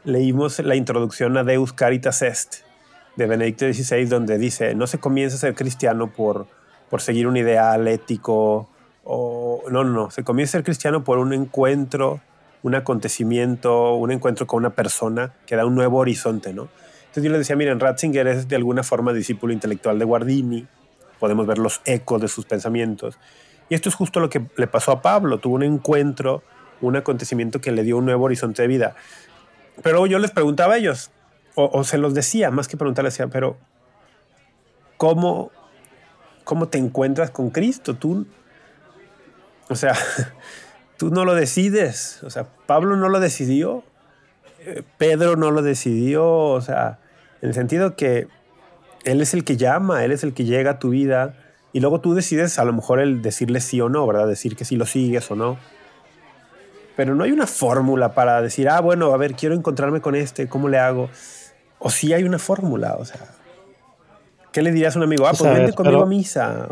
[0.04, 2.56] Leímos la introducción a Deus Caritas Est
[3.16, 6.46] de Benedicto XVI, donde dice: No se comienza a ser cristiano por,
[6.92, 8.68] por seguir un ideal ético
[9.02, 12.20] o no, no, se comienza a ser cristiano por un encuentro,
[12.62, 16.68] un acontecimiento, un encuentro con una persona que da un nuevo horizonte, ¿no?
[17.00, 20.66] Entonces yo le decía, miren, Ratzinger es de alguna forma discípulo intelectual de Guardini,
[21.18, 23.18] podemos ver los ecos de sus pensamientos.
[23.70, 26.42] Y esto es justo lo que le pasó a Pablo, tuvo un encuentro,
[26.82, 28.96] un acontecimiento que le dio un nuevo horizonte de vida.
[29.82, 31.10] Pero yo les preguntaba a ellos,
[31.54, 33.56] o, o se los decía, más que preguntarles, decía, pero
[34.98, 35.50] ¿cómo
[36.44, 37.94] cómo te encuentras con Cristo.
[37.94, 38.26] Tú,
[39.68, 39.94] o sea,
[40.96, 42.22] tú no lo decides.
[42.22, 43.84] O sea, Pablo no lo decidió.
[44.60, 46.26] Eh, Pedro no lo decidió.
[46.26, 46.98] O sea,
[47.40, 48.28] en el sentido que
[49.04, 51.34] Él es el que llama, Él es el que llega a tu vida.
[51.72, 54.26] Y luego tú decides a lo mejor el decirle sí o no, ¿verdad?
[54.26, 55.58] Decir que sí lo sigues o no.
[56.96, 60.48] Pero no hay una fórmula para decir, ah, bueno, a ver, quiero encontrarme con este,
[60.48, 61.08] ¿cómo le hago?
[61.78, 63.20] O sí hay una fórmula, o sea,
[64.52, 65.26] ¿Qué le dirías a un amigo?
[65.26, 66.68] Ah, pues, vente conmigo a misa.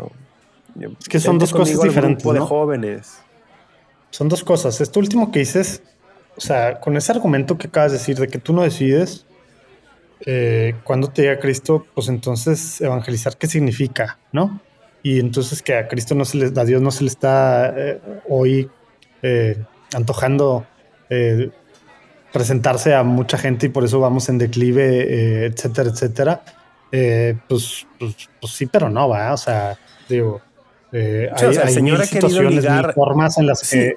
[0.99, 2.31] Es que son dos cosas diferentes.
[2.31, 3.19] de jóvenes.
[4.11, 4.79] Son dos cosas.
[4.81, 5.81] Esto último que dices,
[6.37, 9.25] o sea, con ese argumento que acabas de decir de que tú no decides
[10.25, 14.19] eh, cuando te llega Cristo, pues entonces evangelizar, ¿qué significa?
[14.31, 14.61] ¿No?
[15.01, 17.99] Y entonces que a Cristo no se le, a Dios no se le está eh,
[18.29, 18.69] hoy
[19.23, 19.57] eh,
[19.93, 20.65] antojando
[22.31, 26.41] presentarse a mucha gente y por eso vamos en declive, etcétera, etcétera
[26.91, 29.33] eh, pues, pues, pues, sí, pero no, va.
[29.33, 29.77] O sea,
[30.09, 30.41] digo,
[30.91, 33.95] eh, hay, el señor ha situaciones, ligar, formas en las que.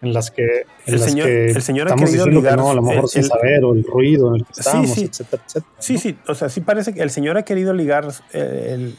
[0.00, 2.56] En las que, el, señor, el señor ha querido ligar.
[2.56, 5.04] no, a lo mejor sin saber, o el ruido en el que estamos, sí, sí.
[5.06, 5.72] etcétera, etcétera.
[5.80, 6.18] Sí, sí.
[6.28, 8.94] O sea, sí parece que el señor ha querido ligar eh,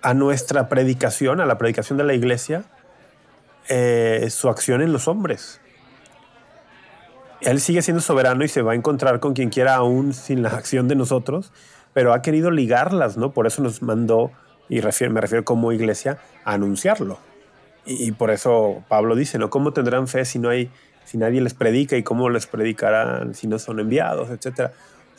[0.00, 2.66] a nuestra predicación, a la predicación de la iglesia,
[4.28, 5.60] su acción en los hombres
[7.44, 10.50] él sigue siendo soberano y se va a encontrar con quien quiera aún sin la
[10.50, 11.52] acción de nosotros,
[11.94, 13.32] pero ha querido ligarlas, ¿no?
[13.32, 14.30] Por eso nos mandó,
[14.68, 17.18] y me refiero como iglesia, a anunciarlo.
[17.86, 19.50] Y, por eso Pablo dice, ¿no?
[19.50, 20.70] ¿Cómo tendrán fe si no hay,
[21.04, 24.72] si nadie les predica y cómo les predicarán si no son enviados, etcétera?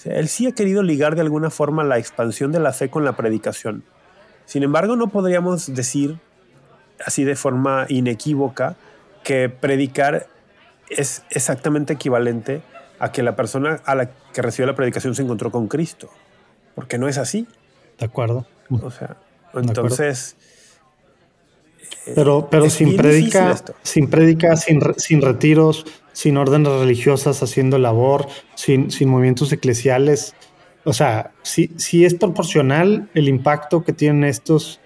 [0.04, 3.14] él sí ha querido ligar de alguna forma la expansión de la fe con la
[3.14, 3.84] predicación.
[4.46, 6.20] Sin embargo, no podríamos decir
[7.04, 8.76] así de forma inequívoca
[9.24, 10.28] que predicar
[10.90, 12.62] es exactamente equivalente
[13.00, 16.10] a que la persona a la que recibió la predicación se encontró con Cristo,
[16.76, 17.48] porque no es así.
[17.98, 18.46] De acuerdo.
[18.70, 19.18] O sea,
[19.54, 20.36] entonces...
[22.14, 28.92] Pero, pero sin, prédica, sin prédica, sin, sin retiros, sin órdenes religiosas haciendo labor, sin,
[28.92, 30.36] sin movimientos eclesiales.
[30.84, 34.80] O sea, si, si es proporcional el impacto que tienen estos,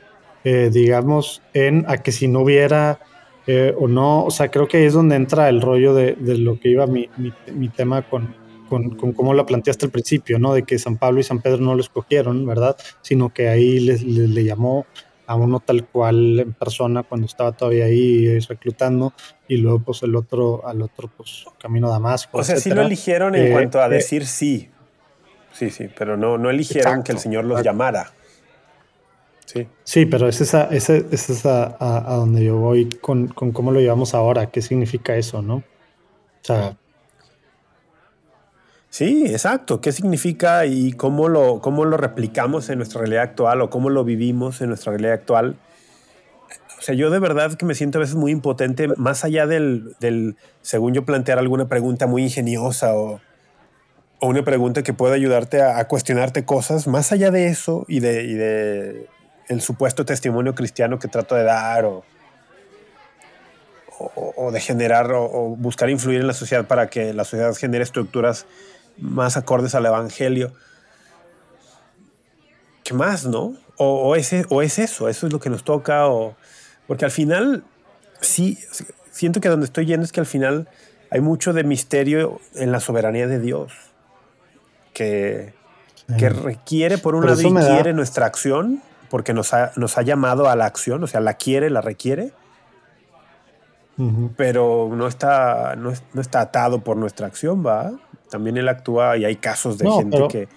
[0.46, 3.00] eh, digamos, en a que si no hubiera
[3.48, 6.38] eh, o no, o sea, creo que ahí es donde entra el rollo de, de
[6.38, 8.34] lo que iba mi, mi, mi tema con,
[8.70, 10.54] con, con, cómo lo planteaste al principio, ¿no?
[10.54, 12.78] De que San Pablo y San Pedro no lo escogieron, ¿verdad?
[13.02, 14.86] Sino que ahí le, le llamó
[15.30, 19.14] a uno tal cual en persona cuando estaba todavía ahí reclutando
[19.48, 22.40] y luego pues el otro al otro pues camino a Damasco.
[22.40, 24.70] O sea, sí lo eligieron en eh, cuanto a eh, decir sí.
[25.52, 28.12] Sí, sí, pero no, no eligieron que el Señor los llamara.
[29.46, 29.68] Sí.
[29.84, 33.80] Sí, pero es esa, es esa a, a, donde yo voy con, con cómo lo
[33.80, 35.58] llevamos ahora, qué significa eso, ¿no?
[35.58, 35.64] O
[36.42, 36.76] sea,
[38.90, 39.82] Sí, exacto.
[39.82, 44.04] ¿Qué significa y cómo lo, cómo lo replicamos en nuestra realidad actual o cómo lo
[44.04, 45.58] vivimos en nuestra realidad actual?
[46.80, 49.96] O sea, yo de verdad que me siento a veces muy impotente, más allá del,
[50.00, 53.20] del según yo, plantear alguna pregunta muy ingeniosa o,
[54.20, 59.08] o una pregunta que pueda ayudarte a, cuestionarte cosas, más allá de eso y de,
[59.50, 62.06] el supuesto testimonio cristiano que trato de dar o,
[64.00, 67.54] o, o de generar o, o buscar influir en la sociedad para que la sociedad
[67.56, 68.46] genere estructuras
[69.02, 70.54] más acordes al Evangelio.
[72.84, 73.56] ¿Qué más, no?
[73.78, 76.36] O, o, es, o es eso, eso es lo que nos toca, o,
[76.88, 77.64] porque al final,
[78.20, 78.58] sí,
[79.12, 80.68] siento que donde estoy yendo es que al final
[81.12, 83.72] hay mucho de misterio en la soberanía de Dios,
[84.94, 85.54] que,
[85.96, 86.18] sí.
[86.18, 87.94] que requiere, por un lado, y quiere da...
[87.94, 91.70] nuestra acción, porque nos ha, nos ha llamado a la acción, o sea, la quiere,
[91.70, 92.34] la requiere,
[94.38, 97.92] pero no está, no, no, está atado por nuestra acción, ¿va?
[98.30, 100.28] También él actúa y hay casos de no, gente pero...
[100.28, 100.48] que,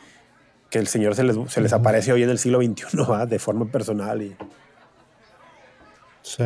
[0.70, 2.97] que, el Señor se les, se les, aparece hoy en el siglo XXI
[3.29, 4.23] de forma personal.
[4.23, 4.37] Y...
[6.23, 6.45] Sí.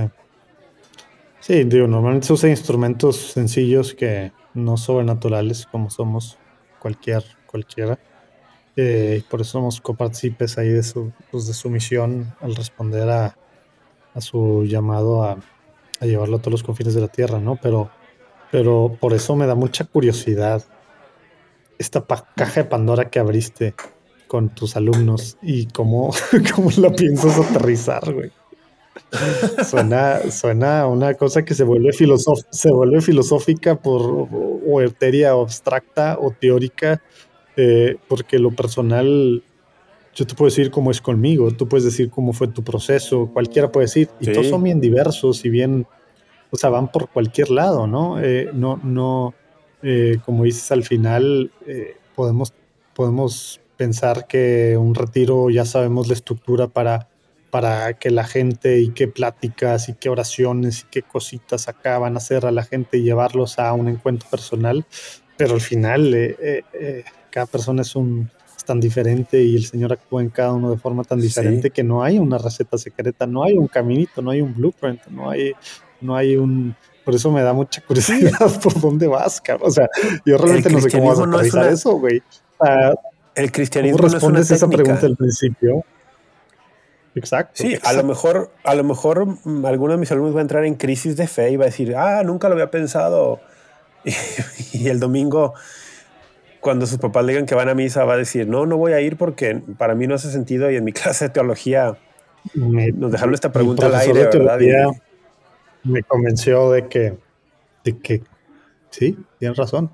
[1.40, 6.38] Sí, digo, normalmente se usan instrumentos sencillos que no sobrenaturales como somos
[6.80, 7.98] cualquier, cualquiera.
[8.74, 13.36] Eh, por eso somos copartícipes ahí de su, pues de su misión al responder a,
[14.14, 15.38] a su llamado a,
[16.00, 17.56] a, llevarlo a todos los confines de la tierra, ¿no?
[17.62, 17.90] Pero,
[18.50, 20.64] pero por eso me da mucha curiosidad
[21.78, 22.04] esta
[22.34, 23.74] caja de Pandora que abriste
[24.26, 26.12] con tus alumnos y cómo,
[26.54, 28.30] cómo la piensas aterrizar, güey.
[29.68, 34.80] Suena, suena una cosa que se vuelve, se vuelve filosófica por, o o
[35.42, 37.02] abstracta o teórica,
[37.56, 39.42] eh, porque lo personal,
[40.14, 43.70] yo te puedo decir cómo es conmigo, tú puedes decir cómo fue tu proceso, cualquiera
[43.70, 44.32] puede decir, y sí.
[44.32, 45.86] todos son bien diversos y bien,
[46.50, 48.20] o sea, van por cualquier lado, ¿no?
[48.20, 49.34] Eh, no, no,
[49.88, 52.52] eh, como dices, al final eh, podemos,
[52.92, 57.08] podemos pensar que un retiro ya sabemos la estructura para,
[57.50, 62.14] para que la gente y qué pláticas y qué oraciones y qué cositas acá van
[62.14, 64.84] a hacer a la gente y llevarlos a un encuentro personal,
[65.36, 68.30] pero al final eh, eh cada persona es un
[68.64, 71.70] tan diferente y el Señor actúa en cada uno de forma tan diferente sí.
[71.70, 75.30] que no hay una receta secreta, no hay un caminito, no hay un blueprint, no
[75.30, 75.52] hay,
[76.00, 76.74] no hay un,
[77.06, 78.32] por eso me da mucha curiosidad
[78.62, 79.68] por dónde vas, cabrón.
[79.68, 79.88] O sea,
[80.24, 81.68] yo realmente no sé cómo vas a no una...
[81.68, 82.20] eso, güey.
[82.58, 82.96] Uh,
[83.36, 85.84] el cristianismo ¿Cómo respondes no esa pregunta al principio?
[87.14, 87.62] Exacto.
[87.62, 87.88] Sí, exacto.
[87.88, 90.74] a lo mejor, a lo mejor mm, alguno de mis alumnos va a entrar en
[90.74, 93.40] crisis de fe y va a decir, ah, nunca lo había pensado.
[94.72, 95.54] Y, y el domingo,
[96.58, 98.94] cuando sus papás le digan que van a misa, va a decir, no, no voy
[98.94, 101.96] a ir porque para mí no hace sentido y en mi clase de teología
[102.54, 104.58] me, nos dejaron esta pregunta al aire, ¿verdad?
[105.86, 107.16] Me convenció de que,
[107.84, 108.22] de que
[108.90, 109.90] sí, tienes razón.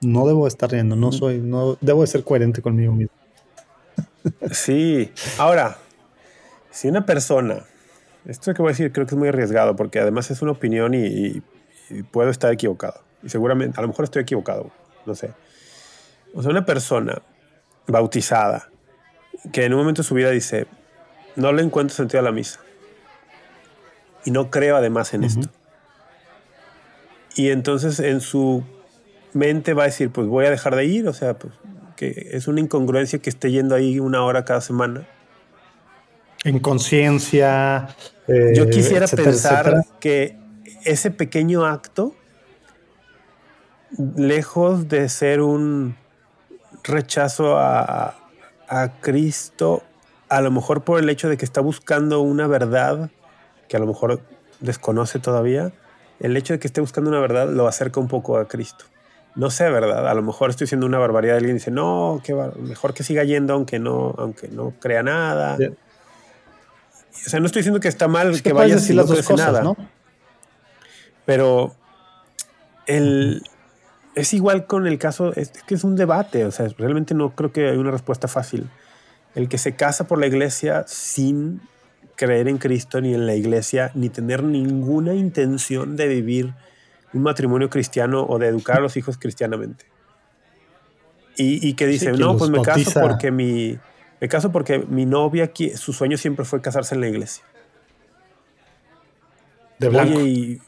[0.00, 3.14] No debo estar riendo, no soy, no debo de ser coherente conmigo mismo.
[4.50, 5.78] Sí, ahora,
[6.70, 7.64] si una persona,
[8.26, 10.94] esto que voy a decir creo que es muy arriesgado porque además es una opinión
[10.94, 11.42] y, y,
[11.90, 13.00] y puedo estar equivocado.
[13.22, 14.70] Y seguramente, a lo mejor estoy equivocado,
[15.06, 15.32] no sé.
[16.34, 17.22] O sea, una persona
[17.86, 18.70] bautizada
[19.52, 20.66] que en un momento de su vida dice,
[21.36, 22.60] no le encuentro sentido a la misa
[24.28, 25.40] y no creo además en uh -huh.
[25.40, 25.48] esto.
[27.34, 28.62] Y entonces en su
[29.32, 31.54] mente va a decir, pues voy a dejar de ir, o sea, pues
[31.96, 35.08] que es una incongruencia que esté yendo ahí una hora cada semana.
[36.44, 37.88] En conciencia.
[38.26, 39.96] Eh, Yo quisiera etcétera, pensar etcétera.
[39.98, 40.36] que
[40.84, 42.14] ese pequeño acto,
[44.14, 45.96] lejos de ser un,
[46.84, 48.14] rechazo a,
[48.68, 49.82] a Cristo,
[50.28, 53.10] a lo mejor por el hecho de que está buscando una verdad
[53.68, 54.20] que a lo mejor
[54.60, 55.72] desconoce todavía,
[56.20, 58.84] el hecho de que esté buscando una verdad lo acerca un poco a Cristo.
[59.34, 60.08] No sé, ¿verdad?
[60.08, 61.36] A lo mejor estoy diciendo una barbaridad.
[61.36, 65.56] Alguien dice, no, que mejor que siga yendo aunque no, aunque no crea nada.
[65.56, 69.62] O sea, no estoy diciendo que está mal que, vaya decir las dos cosas, nada.
[69.62, 69.76] ¿no?
[71.24, 71.76] Pero
[72.86, 73.42] el,
[74.16, 77.52] es igual con el caso, es que es un debate, o sea, realmente no creo
[77.52, 78.68] que hay una respuesta fácil.
[79.34, 81.60] El que se casa por la iglesia sin
[82.18, 86.52] creer en Cristo ni en la iglesia, ni tener ninguna intención de vivir
[87.14, 89.86] un matrimonio cristiano o de educar a los hijos cristianamente.
[91.40, 93.78] Y, que dice, no, pues me caso porque mi,
[94.20, 97.44] me caso porque mi novia, su sueño siempre fue casarse en la iglesia.
[99.78, 100.20] De blanco.
[100.20, 100.60] y,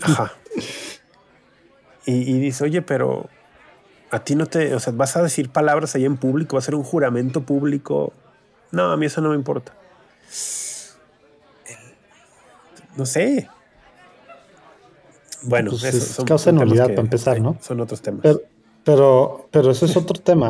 [0.00, 0.32] ajá.
[2.06, 3.28] Y, dice, oye, pero
[4.10, 6.62] a ti no te, o sea, vas a decir palabras ahí en público, va a
[6.62, 8.14] ser un juramento público.
[8.70, 9.74] No, a mí eso no me importa.
[12.98, 13.48] No sé.
[15.44, 17.56] Bueno, pues eso es causa nulidad para empezar, ¿no?
[17.60, 18.22] Son otros temas.
[18.84, 20.48] Pero, pero, eso es otro tema.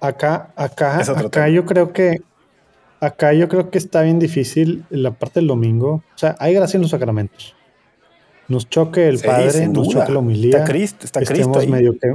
[0.00, 2.22] Acá, acá, acá yo creo que
[3.00, 6.02] acá yo creo que está bien difícil la parte del domingo.
[6.14, 7.54] O sea, hay gracia en los sacramentos.
[8.48, 10.60] Nos choque el Padre, nos choque la humildad.
[10.60, 11.68] Está Cristo, está Cristo ahí.
[11.68, 12.14] Medio que,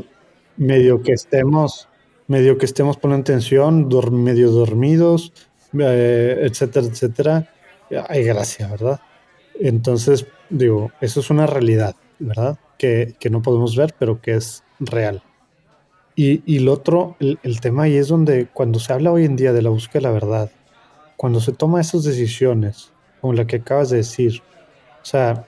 [0.57, 1.87] medio que estemos,
[2.25, 5.33] medio que estemos poniendo atención, medio dormidos,
[5.77, 7.53] eh, etcétera, etcétera.
[8.09, 9.01] Hay gracia, ¿verdad?
[9.61, 12.57] Entonces, digo, eso es una realidad, ¿verdad?
[12.79, 15.21] Que, no podemos ver, pero que es real.
[16.15, 19.53] Y, y lo otro, el, tema ahí es donde cuando se habla hoy en día
[19.53, 20.51] de la búsqueda de la verdad,
[21.15, 22.91] cuando se toma esas decisiones,
[23.21, 24.41] como la que acabas de decir,
[25.01, 25.45] o sea,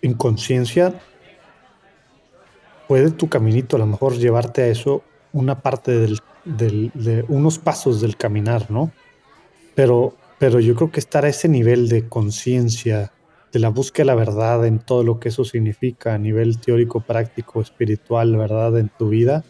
[0.00, 0.98] en conciencia,
[2.88, 5.02] puede tu caminito a lo mejor llevarte a eso
[5.34, 8.90] una parte del, de unos pasos del caminar, ¿no?
[9.74, 13.12] Pero, pero yo creo que estar a ese nivel de conciencia,
[13.52, 17.00] de la búsqueda de la verdad en todo lo que eso significa a nivel teórico,
[17.02, 19.44] práctico, espiritual, verdad, en tu vida,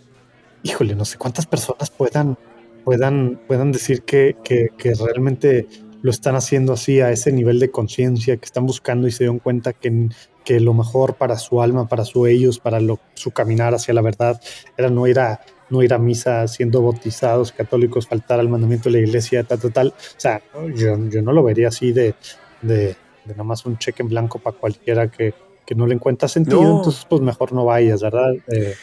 [0.65, 2.37] híjole, no sé cuántas personas puedan,
[2.85, 5.69] puedan, puedan decir que, que, realmente
[6.03, 9.39] lo están haciendo así a ese nivel de conciencia, que están buscando y se dan
[9.39, 10.09] cuenta que,
[10.45, 12.81] que lo mejor para su alma, para su ellos, para
[13.15, 14.41] su caminar hacia la verdad,
[14.77, 15.41] era no ir a,
[15.71, 19.73] no ir a misa siendo bautizados católicos, faltar al mandamiento de la iglesia, tal, tal,
[19.73, 19.89] tal.
[19.89, 20.43] O sea,
[20.75, 22.15] yo, yo no lo vería así de,
[22.61, 25.33] de, de nada más un cheque en blanco para cualquiera que,
[25.65, 28.33] que no le encuentra sentido, entonces pues mejor no vayas, ¿verdad?
[28.49, 28.75] Eh,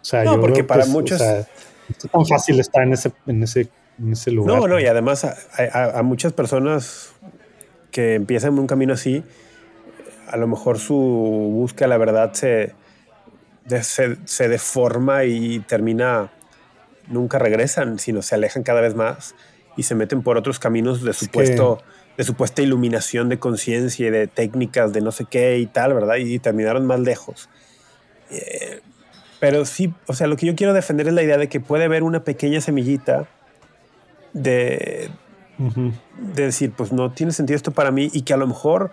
[0.00, 1.20] o sea, no, porque para muchos...
[1.20, 3.68] es tan fácil estar en ese, en ese,
[4.00, 4.58] en ese lugar.
[4.58, 7.12] No, no, y además a, a, muchas personas
[7.92, 9.22] que empiezan un camino así,
[10.28, 12.74] a lo mejor su búsqueda la verdad se,
[13.82, 16.30] se, se, deforma y termina,
[17.08, 19.34] nunca regresan, sino se alejan cada vez más
[19.76, 21.82] y se meten por otros caminos de supuesto
[22.16, 26.16] de supuesta iluminación de conciencia y de técnicas de no sé qué y tal, ¿verdad?
[26.16, 27.48] Y, terminaron más lejos.
[28.30, 28.80] Eh,
[29.40, 31.84] pero sí, o sea, lo que yo quiero defender es la idea de que puede
[31.84, 33.28] haber una pequeña semillita
[34.32, 35.10] de,
[35.58, 38.92] de decir, pues no tiene sentido esto para mí y que a lo mejor,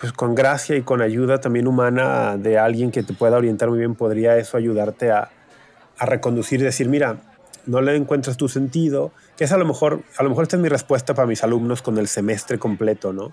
[0.00, 3.78] pues con gracia y con ayuda también humana de alguien que te pueda orientar muy
[3.78, 5.30] bien, podría eso ayudarte a,
[6.00, 7.18] reconducir y decir, mira,
[7.66, 10.62] no le encuentras tu sentido, que es a lo mejor, a lo mejor esta es
[10.62, 13.26] mi respuesta para mis alumnos con el semestre completo, ¿no?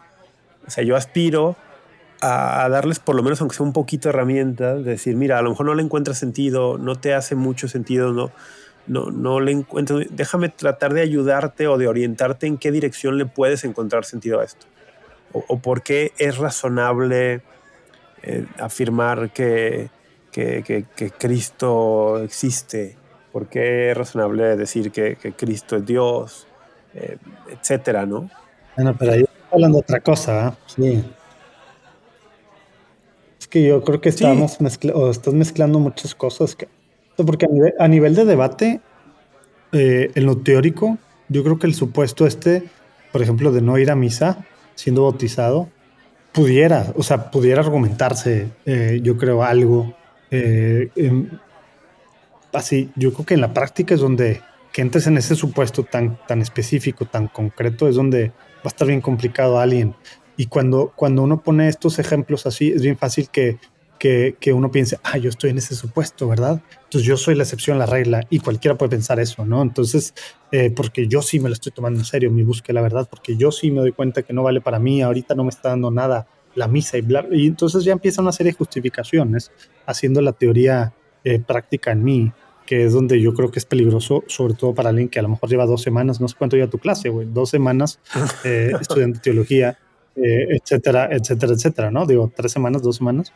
[0.65, 1.57] O sea, yo aspiro
[2.21, 5.49] a, darles por lo menos, aunque sea un poquito herramientas, de decir, mira, a lo
[5.49, 8.31] mejor no le encuentras sentido, no te hace mucho sentido, no,
[8.85, 13.25] no, no le encuentro, déjame tratar de ayudarte o de orientarte en qué dirección le
[13.25, 14.67] puedes encontrar sentido a esto.
[15.33, 17.41] O, por qué es razonable
[18.23, 19.89] eh, afirmar que,
[20.31, 22.97] que, que, que Cristo existe
[23.31, 26.47] ¿Por qué es razonable decir que, Cristo es Dios?
[26.93, 27.17] Eh,
[27.49, 28.29] etcétera, ¿no?
[28.75, 30.51] Bueno, pero ahí está hablando de otra cosa, ¿eh?
[30.65, 31.03] Sí.
[33.39, 34.57] Es que yo creo que estamos
[34.93, 36.55] o estás mezclando muchas cosas.
[36.55, 36.67] Que,
[37.15, 37.47] porque
[37.79, 38.81] a nivel, de debate,
[39.71, 40.97] eh, en lo teórico,
[41.29, 42.63] yo creo que el supuesto este,
[43.13, 44.45] por ejemplo, de no ir a misa
[44.81, 45.69] siendo bautizado,
[46.31, 49.95] pudiera, o sea, pudiera argumentarse, eh, yo creo, algo
[52.53, 56.17] así, yo creo que en la práctica es donde que entres en ese supuesto tan,
[56.27, 59.95] tan específico, tan concreto, es donde va a estar bien complicado a alguien.
[60.37, 63.57] Y cuando, cuando uno pone estos ejemplos así, es bien fácil que,
[64.01, 66.59] que, que, uno piense, ah, yo estoy en ese supuesto, ¿verdad?
[66.85, 69.61] Entonces yo soy la excepción, la regla, y cualquiera puede pensar eso, ¿no?
[69.61, 70.15] Entonces,
[70.51, 73.37] eh, porque yo sí me lo estoy tomando en serio, mi búsqueda, la verdad, porque
[73.37, 75.91] yo sí me doy cuenta que no vale para mí, ahorita no me está dando
[75.91, 76.25] nada
[76.55, 79.51] la misa y bla, y entonces ya empieza una serie de justificaciones
[79.85, 82.31] haciendo la teoría eh, práctica en mí
[82.65, 85.29] que es donde yo creo que es peligroso, sobre todo para alguien que a lo
[85.29, 87.99] mejor lleva dos semanas, no sé cuánto lleva tu clase, güey, dos semanas
[88.45, 89.77] eh, estudiando teología,
[90.15, 92.05] eh, etcétera, etcétera, etcétera, ¿no?
[92.05, 93.33] Digo, tres semanas, dos semanas.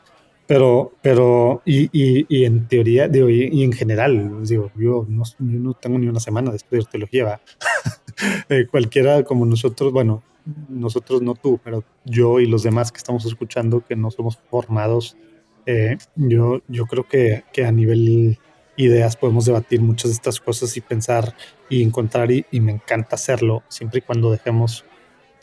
[0.47, 5.59] Pero, pero, y, y, y en teoría, digo, y, en general, digo, yo no, yo
[5.59, 7.41] no, tengo ni una semana de estudiar teología,
[8.49, 10.21] eh, cualquiera como nosotros, bueno,
[10.69, 15.17] nosotros no tú, pero yo y los demás que estamos escuchando, que no somos formados,
[15.65, 18.37] eh, yo, yo creo que, que, a nivel
[18.77, 21.35] ideas podemos debatir muchas de estas cosas y pensar
[21.71, 24.85] y encontrar, y, y me encanta hacerlo, siempre y cuando dejemos,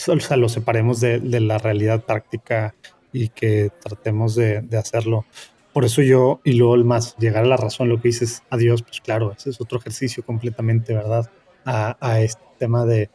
[0.06, 2.76] o sea, lo separemos de, de la realidad práctica
[3.12, 5.24] y que tratemos de, de, hacerlo.
[5.72, 8.82] Por eso yo, y luego el más, llegar a la razón, lo que dices, adiós,
[8.82, 11.30] pues claro, ese es otro ejercicio completamente, ¿verdad?
[11.64, 13.10] A, a este tema de,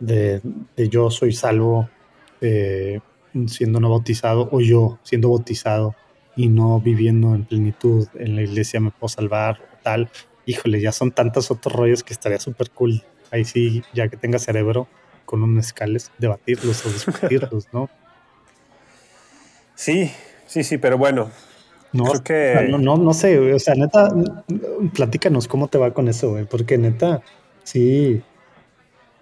[0.00, 0.40] de,
[0.76, 1.88] de, yo soy salvo
[2.40, 3.00] eh,
[3.46, 5.94] siendo no bautizado o yo siendo bautizado
[6.36, 10.10] y no viviendo en plenitud en la iglesia me puedo salvar o tal.
[10.44, 13.02] Híjole, ya son tantos otros rollos que estaría súper cool.
[13.30, 14.86] Ahí sí, ya que tenga cerebro
[15.24, 17.90] con un escales, debatirlos o discutirlos, ¿no?
[19.76, 20.10] Sí,
[20.46, 21.30] sí, sí, pero bueno.
[21.92, 22.66] No, que...
[22.68, 24.12] no, no, no sé, o sea, neta,
[24.92, 27.22] platícanos cómo te va con eso, güey, porque neta,
[27.62, 28.20] sí,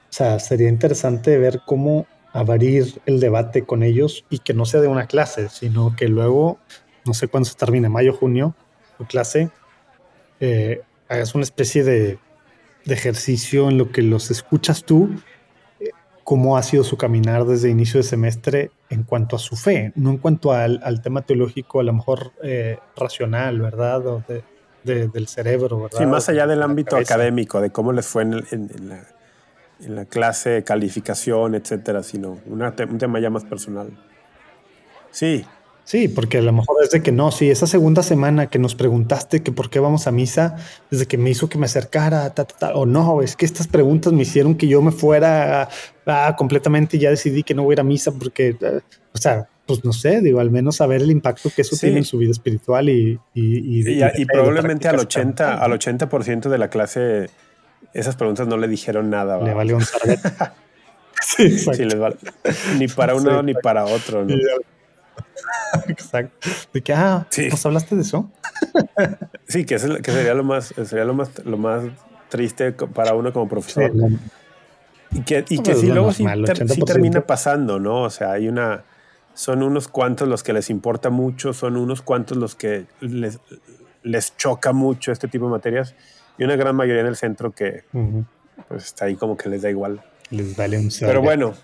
[0.09, 4.81] o sea, sería interesante ver cómo abrir el debate con ellos y que no sea
[4.81, 6.59] de una clase, sino que luego,
[7.05, 8.57] no sé cuándo se termine, mayo, junio,
[8.99, 9.51] tu clase,
[10.41, 12.19] eh, hagas una especie de,
[12.85, 15.11] de ejercicio en lo que los escuchas tú
[16.25, 20.11] cómo ha sido su caminar desde inicio de semestre en cuanto a su fe, no
[20.11, 24.07] en cuanto al, al tema teológico, a lo mejor eh, racional, ¿verdad?
[24.07, 24.43] O de,
[24.83, 25.99] de, del cerebro, ¿verdad?
[25.99, 29.07] Sí, más allá del ámbito académico, de cómo les fue en, en, en, la,
[29.81, 33.91] en la, clase, calificación, etcétera, sino una, un tema ya más personal.
[35.11, 35.45] Sí,
[35.85, 38.75] Sí, porque a lo mejor es de que no, sí, esa segunda semana que nos
[38.75, 40.57] preguntaste que por qué vamos a misa,
[40.91, 43.69] desde que me hizo que me acercara, ta, ta, ta, o no, es que estas
[43.69, 45.69] preguntas me hicieron que yo me fuera
[46.07, 48.81] ah, completamente y ya decidí que no voy a ir a misa porque, ah,
[49.13, 51.83] o sea, pues no sé, digo, al menos saber el impacto que eso sí.
[51.83, 53.19] tiene en su vida espiritual y...
[53.35, 57.29] Y, y, y, y probablemente al 80, al 80% de la clase
[57.95, 59.41] esas preguntas no le dijeron nada.
[59.41, 59.85] Le valió un
[61.23, 62.17] sí, sí, les vale.
[62.79, 64.25] Ni para uno sí, ni para otro.
[64.25, 64.35] ¿no?
[65.89, 66.49] Exacto.
[66.73, 67.49] De que, ah, sí.
[67.49, 68.31] ¿pues hablaste de eso?
[69.49, 71.85] sí, que, es, que sería lo más, sería lo más, lo más
[72.29, 73.91] triste para uno como profesor.
[73.93, 74.19] Sí, no.
[75.13, 78.03] Y que, y que sí, luego sí, ter, sí, termina pasando, ¿no?
[78.03, 78.85] O sea, hay una.
[79.35, 83.39] Son unos cuantos los que les importa mucho, son unos cuantos los que les,
[84.03, 85.95] les choca mucho este tipo de materias,
[86.39, 88.25] y una gran mayoría en el centro que uh -huh.
[88.69, 90.03] pues está ahí como que les da igual.
[90.31, 91.55] Les vale un Pero bueno,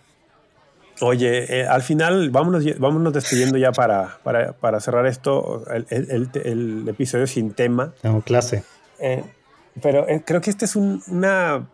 [1.00, 6.30] Oye, eh, al final, vámonos, vámonos despidiendo ya para, para, para cerrar esto, el, el,
[6.44, 7.92] el, episodio sin tema.
[8.02, 8.64] Tengo clase.
[8.98, 9.24] Eh,
[9.80, 11.68] pero eh, creo que esta es un, una,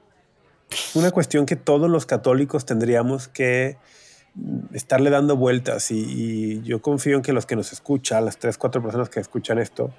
[0.95, 3.77] una cuestión que todos los católicos tendríamos que
[4.73, 8.59] estarle dando vueltas y, y, yo confío en que los que nos escuchan, las tres,
[8.59, 9.91] cuatro personas que escuchan esto,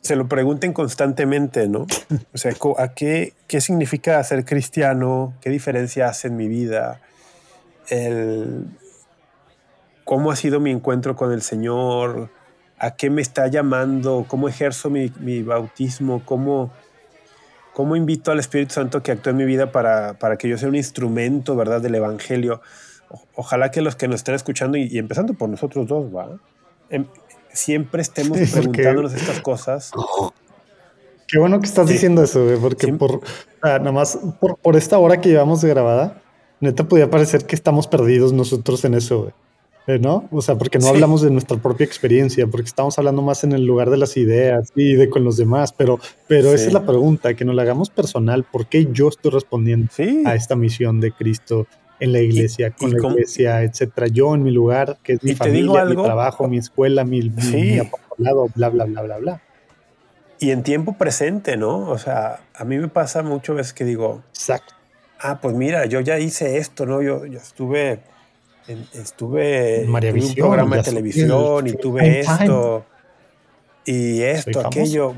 [0.00, 1.86] se lo pregunten constantemente, ¿no?
[2.32, 5.34] O sea, ¿a qué, qué significa ser cristiano?
[5.40, 7.00] ¿Qué diferencia hace en mi vida?
[7.88, 8.66] El
[10.04, 12.30] cómo ha sido mi encuentro con el Señor,
[12.78, 16.72] a qué me está llamando, cómo ejerzo mi, mi bautismo, cómo,
[17.74, 20.68] cómo invito al Espíritu Santo que actúe en mi vida para, para que yo sea
[20.68, 22.62] un instrumento, ¿verdad?, del Evangelio.
[23.10, 26.38] O, ojalá que los que nos estén escuchando, y, y empezando por nosotros dos, ¿va?
[26.88, 27.04] Em,
[27.52, 29.26] siempre estemos sí, preguntándonos porque...
[29.26, 29.90] estas cosas.
[31.26, 31.92] Qué bueno que estás sí.
[31.92, 32.92] diciendo eso, porque sí.
[32.92, 33.20] por,
[33.60, 36.22] ah, nada más por, por esta hora que llevamos de grabada,
[36.60, 39.32] neta podía parecer que estamos perdidos nosotros en eso,
[39.86, 40.28] eh, ¿no?
[40.30, 40.90] O sea, porque no sí.
[40.90, 44.70] hablamos de nuestra propia experiencia, porque estamos hablando más en el lugar de las ideas
[44.74, 46.56] y de con los demás, pero, pero sí.
[46.56, 50.22] esa es la pregunta, que nos la hagamos personal, ¿por qué yo estoy respondiendo sí.
[50.26, 51.66] a esta misión de Cristo
[52.00, 54.08] en la iglesia, con y la iglesia, etcétera?
[54.08, 57.78] Yo en mi lugar, que es mi familia, mi trabajo, mi escuela, mi, mi, mi
[57.78, 59.42] apostolado, bla, bla, bla, bla, bla.
[60.40, 61.90] Y en tiempo presente, ¿no?
[61.90, 64.77] O sea, a mí me pasa muchas veces que digo, Exacto
[65.20, 67.02] ah, pues mira, yo ya hice esto, ¿no?
[67.02, 68.00] Yo, yo estuve,
[68.66, 72.84] en, estuve en un programa de televisión y tuve esto
[73.84, 75.14] y esto, aquello.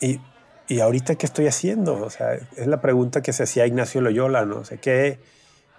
[0.00, 0.20] Y,
[0.68, 2.02] y ahorita, ¿qué estoy haciendo?
[2.02, 4.58] O sea, es la pregunta que se hacía Ignacio Loyola, ¿no?
[4.58, 5.18] O sea, ¿qué,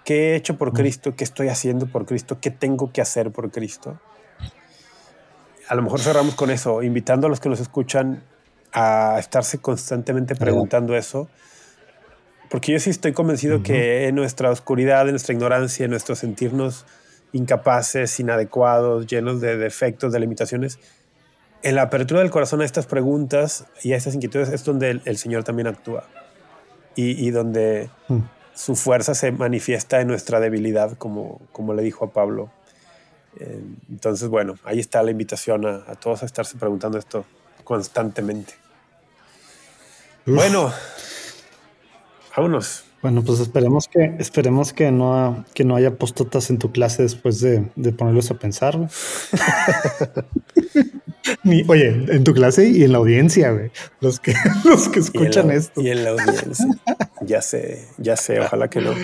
[0.04, 1.14] ¿qué he hecho por Cristo?
[1.16, 2.38] ¿Qué estoy haciendo por Cristo?
[2.40, 4.00] ¿Qué tengo que hacer por Cristo?
[5.68, 8.24] A lo mejor cerramos con eso, invitando a los que nos escuchan
[8.72, 11.28] a estarse constantemente preguntando eso
[12.50, 13.64] porque yo sí estoy convencido uh -huh.
[13.64, 16.84] que en nuestra oscuridad, en nuestra ignorancia, en nuestro sentirnos
[17.32, 20.78] incapaces, inadecuados, llenos de defectos, de limitaciones,
[21.62, 25.18] en la apertura del corazón a estas preguntas y a estas inquietudes es donde el,
[25.18, 26.08] Señor también actúa
[26.96, 28.18] y, donde mm.
[28.54, 32.50] su fuerza se manifiesta en nuestra debilidad, como, como le dijo a Pablo.
[33.38, 37.24] Eh, entonces, bueno, ahí está la invitación a, todos a estarse preguntando esto
[37.64, 38.54] constantemente.
[40.26, 40.72] Bueno,
[42.36, 42.84] vámonos.
[43.02, 47.40] Bueno, pues esperemos que, esperemos que no, que no haya postotas en tu clase después
[47.40, 47.62] de,
[47.96, 48.76] ponerlos a pensar.
[51.68, 53.70] oye, en tu clase y en la audiencia, güey.
[54.00, 55.80] Los que, los que escuchan esto.
[55.80, 56.66] Y en la audiencia.
[57.22, 58.94] ya sé, ya sé, ojalá que no.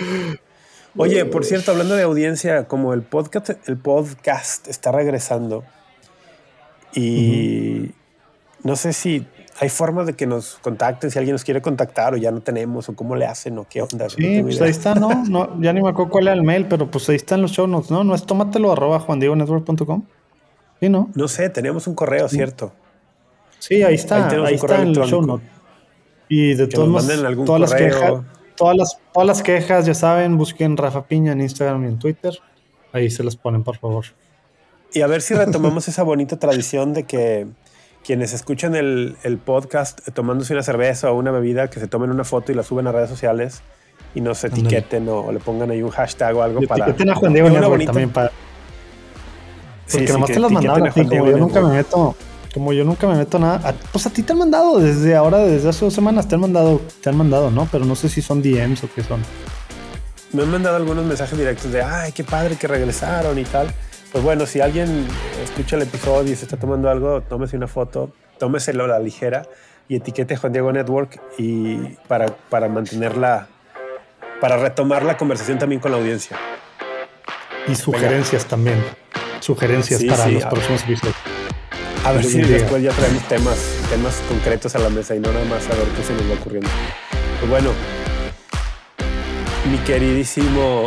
[0.95, 5.63] Oye, por cierto, hablando de audiencia, como el podcast, el podcast está regresando
[6.93, 7.91] y
[8.63, 9.25] no sé si
[9.59, 12.89] hay formas de que nos contacten si alguien nos quiere contactar o ya no tenemos
[12.89, 14.07] o cómo le hacen o qué onda.
[14.09, 15.23] Sí, pues ahí está, ¿no?
[15.27, 17.67] no ya ni me acuerdo cuál era el mail, pero pues ahí están los show
[17.67, 18.03] notes, ¿no?
[18.03, 20.03] No es tómatelo arroba juandiegonetwork.com.
[20.79, 21.09] Sí, ¿no?
[21.15, 22.71] No sé, teníamos un correo, ¿cierto?
[23.57, 25.49] Sí, ahí está, ahí, está en los show notes.
[26.29, 27.07] Y de todos
[27.45, 28.13] todas las quejas,
[28.55, 32.37] todas las, todas las quejas, ya saben, busquen Rafa Piña en Instagram y en Twitter.
[32.91, 34.05] Ahí se las ponen, por favor.
[34.93, 37.47] Y a ver si retomamos esa bonita tradición de que
[38.07, 42.23] quienes escuchan el, podcast eh, tomándose una cerveza o una bebida, que se tomen una
[42.23, 43.61] foto y la suben a redes sociales
[44.15, 46.85] y nos etiqueten o, le pongan ahí un hashtag o algo para.
[46.85, 47.49] Etiqueten a Juan Diego
[47.85, 48.31] también para.
[49.91, 52.15] Porque nomás te las mandaron como yo nunca me meto.
[52.53, 53.75] Como yo nunca me meto nada.
[53.91, 56.79] pues a ti te han mandado desde ahora, desde hace dos semanas, te han mandado,
[57.01, 57.67] te han mandado, ¿no?
[57.69, 59.19] Pero no sé si son DMs o qué son.
[60.31, 63.67] Me han mandado algunos mensajes directos de ay, qué padre que regresaron y tal.
[64.11, 65.05] Pues bueno, si alguien
[65.43, 69.43] escucha el episodio y se está tomando algo, tómese una foto, tómeselo a la ligera
[69.89, 71.77] y etiquete a Juan Diego Network y
[72.07, 73.47] para, para mantenerla,
[74.39, 76.37] para retomar la conversación también con la audiencia.
[77.67, 78.81] Y sugerencias también.
[79.41, 81.15] Sugerencias para los próximos episodios.
[82.05, 83.57] A ver si después ya traemos temas,
[83.89, 86.39] temas concretos a la mesa y no nada más a ver qué se nos va
[86.39, 86.69] ocurriendo.
[87.39, 87.71] Pues bueno,
[89.69, 90.85] mi queridísimo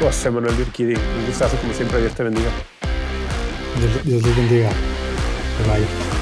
[0.00, 2.50] José Manuel Virquidi, un gustazo como siempre, Dios te bendiga.
[3.80, 4.70] Dios, Dios te bendiga.
[5.66, 6.17] Bye.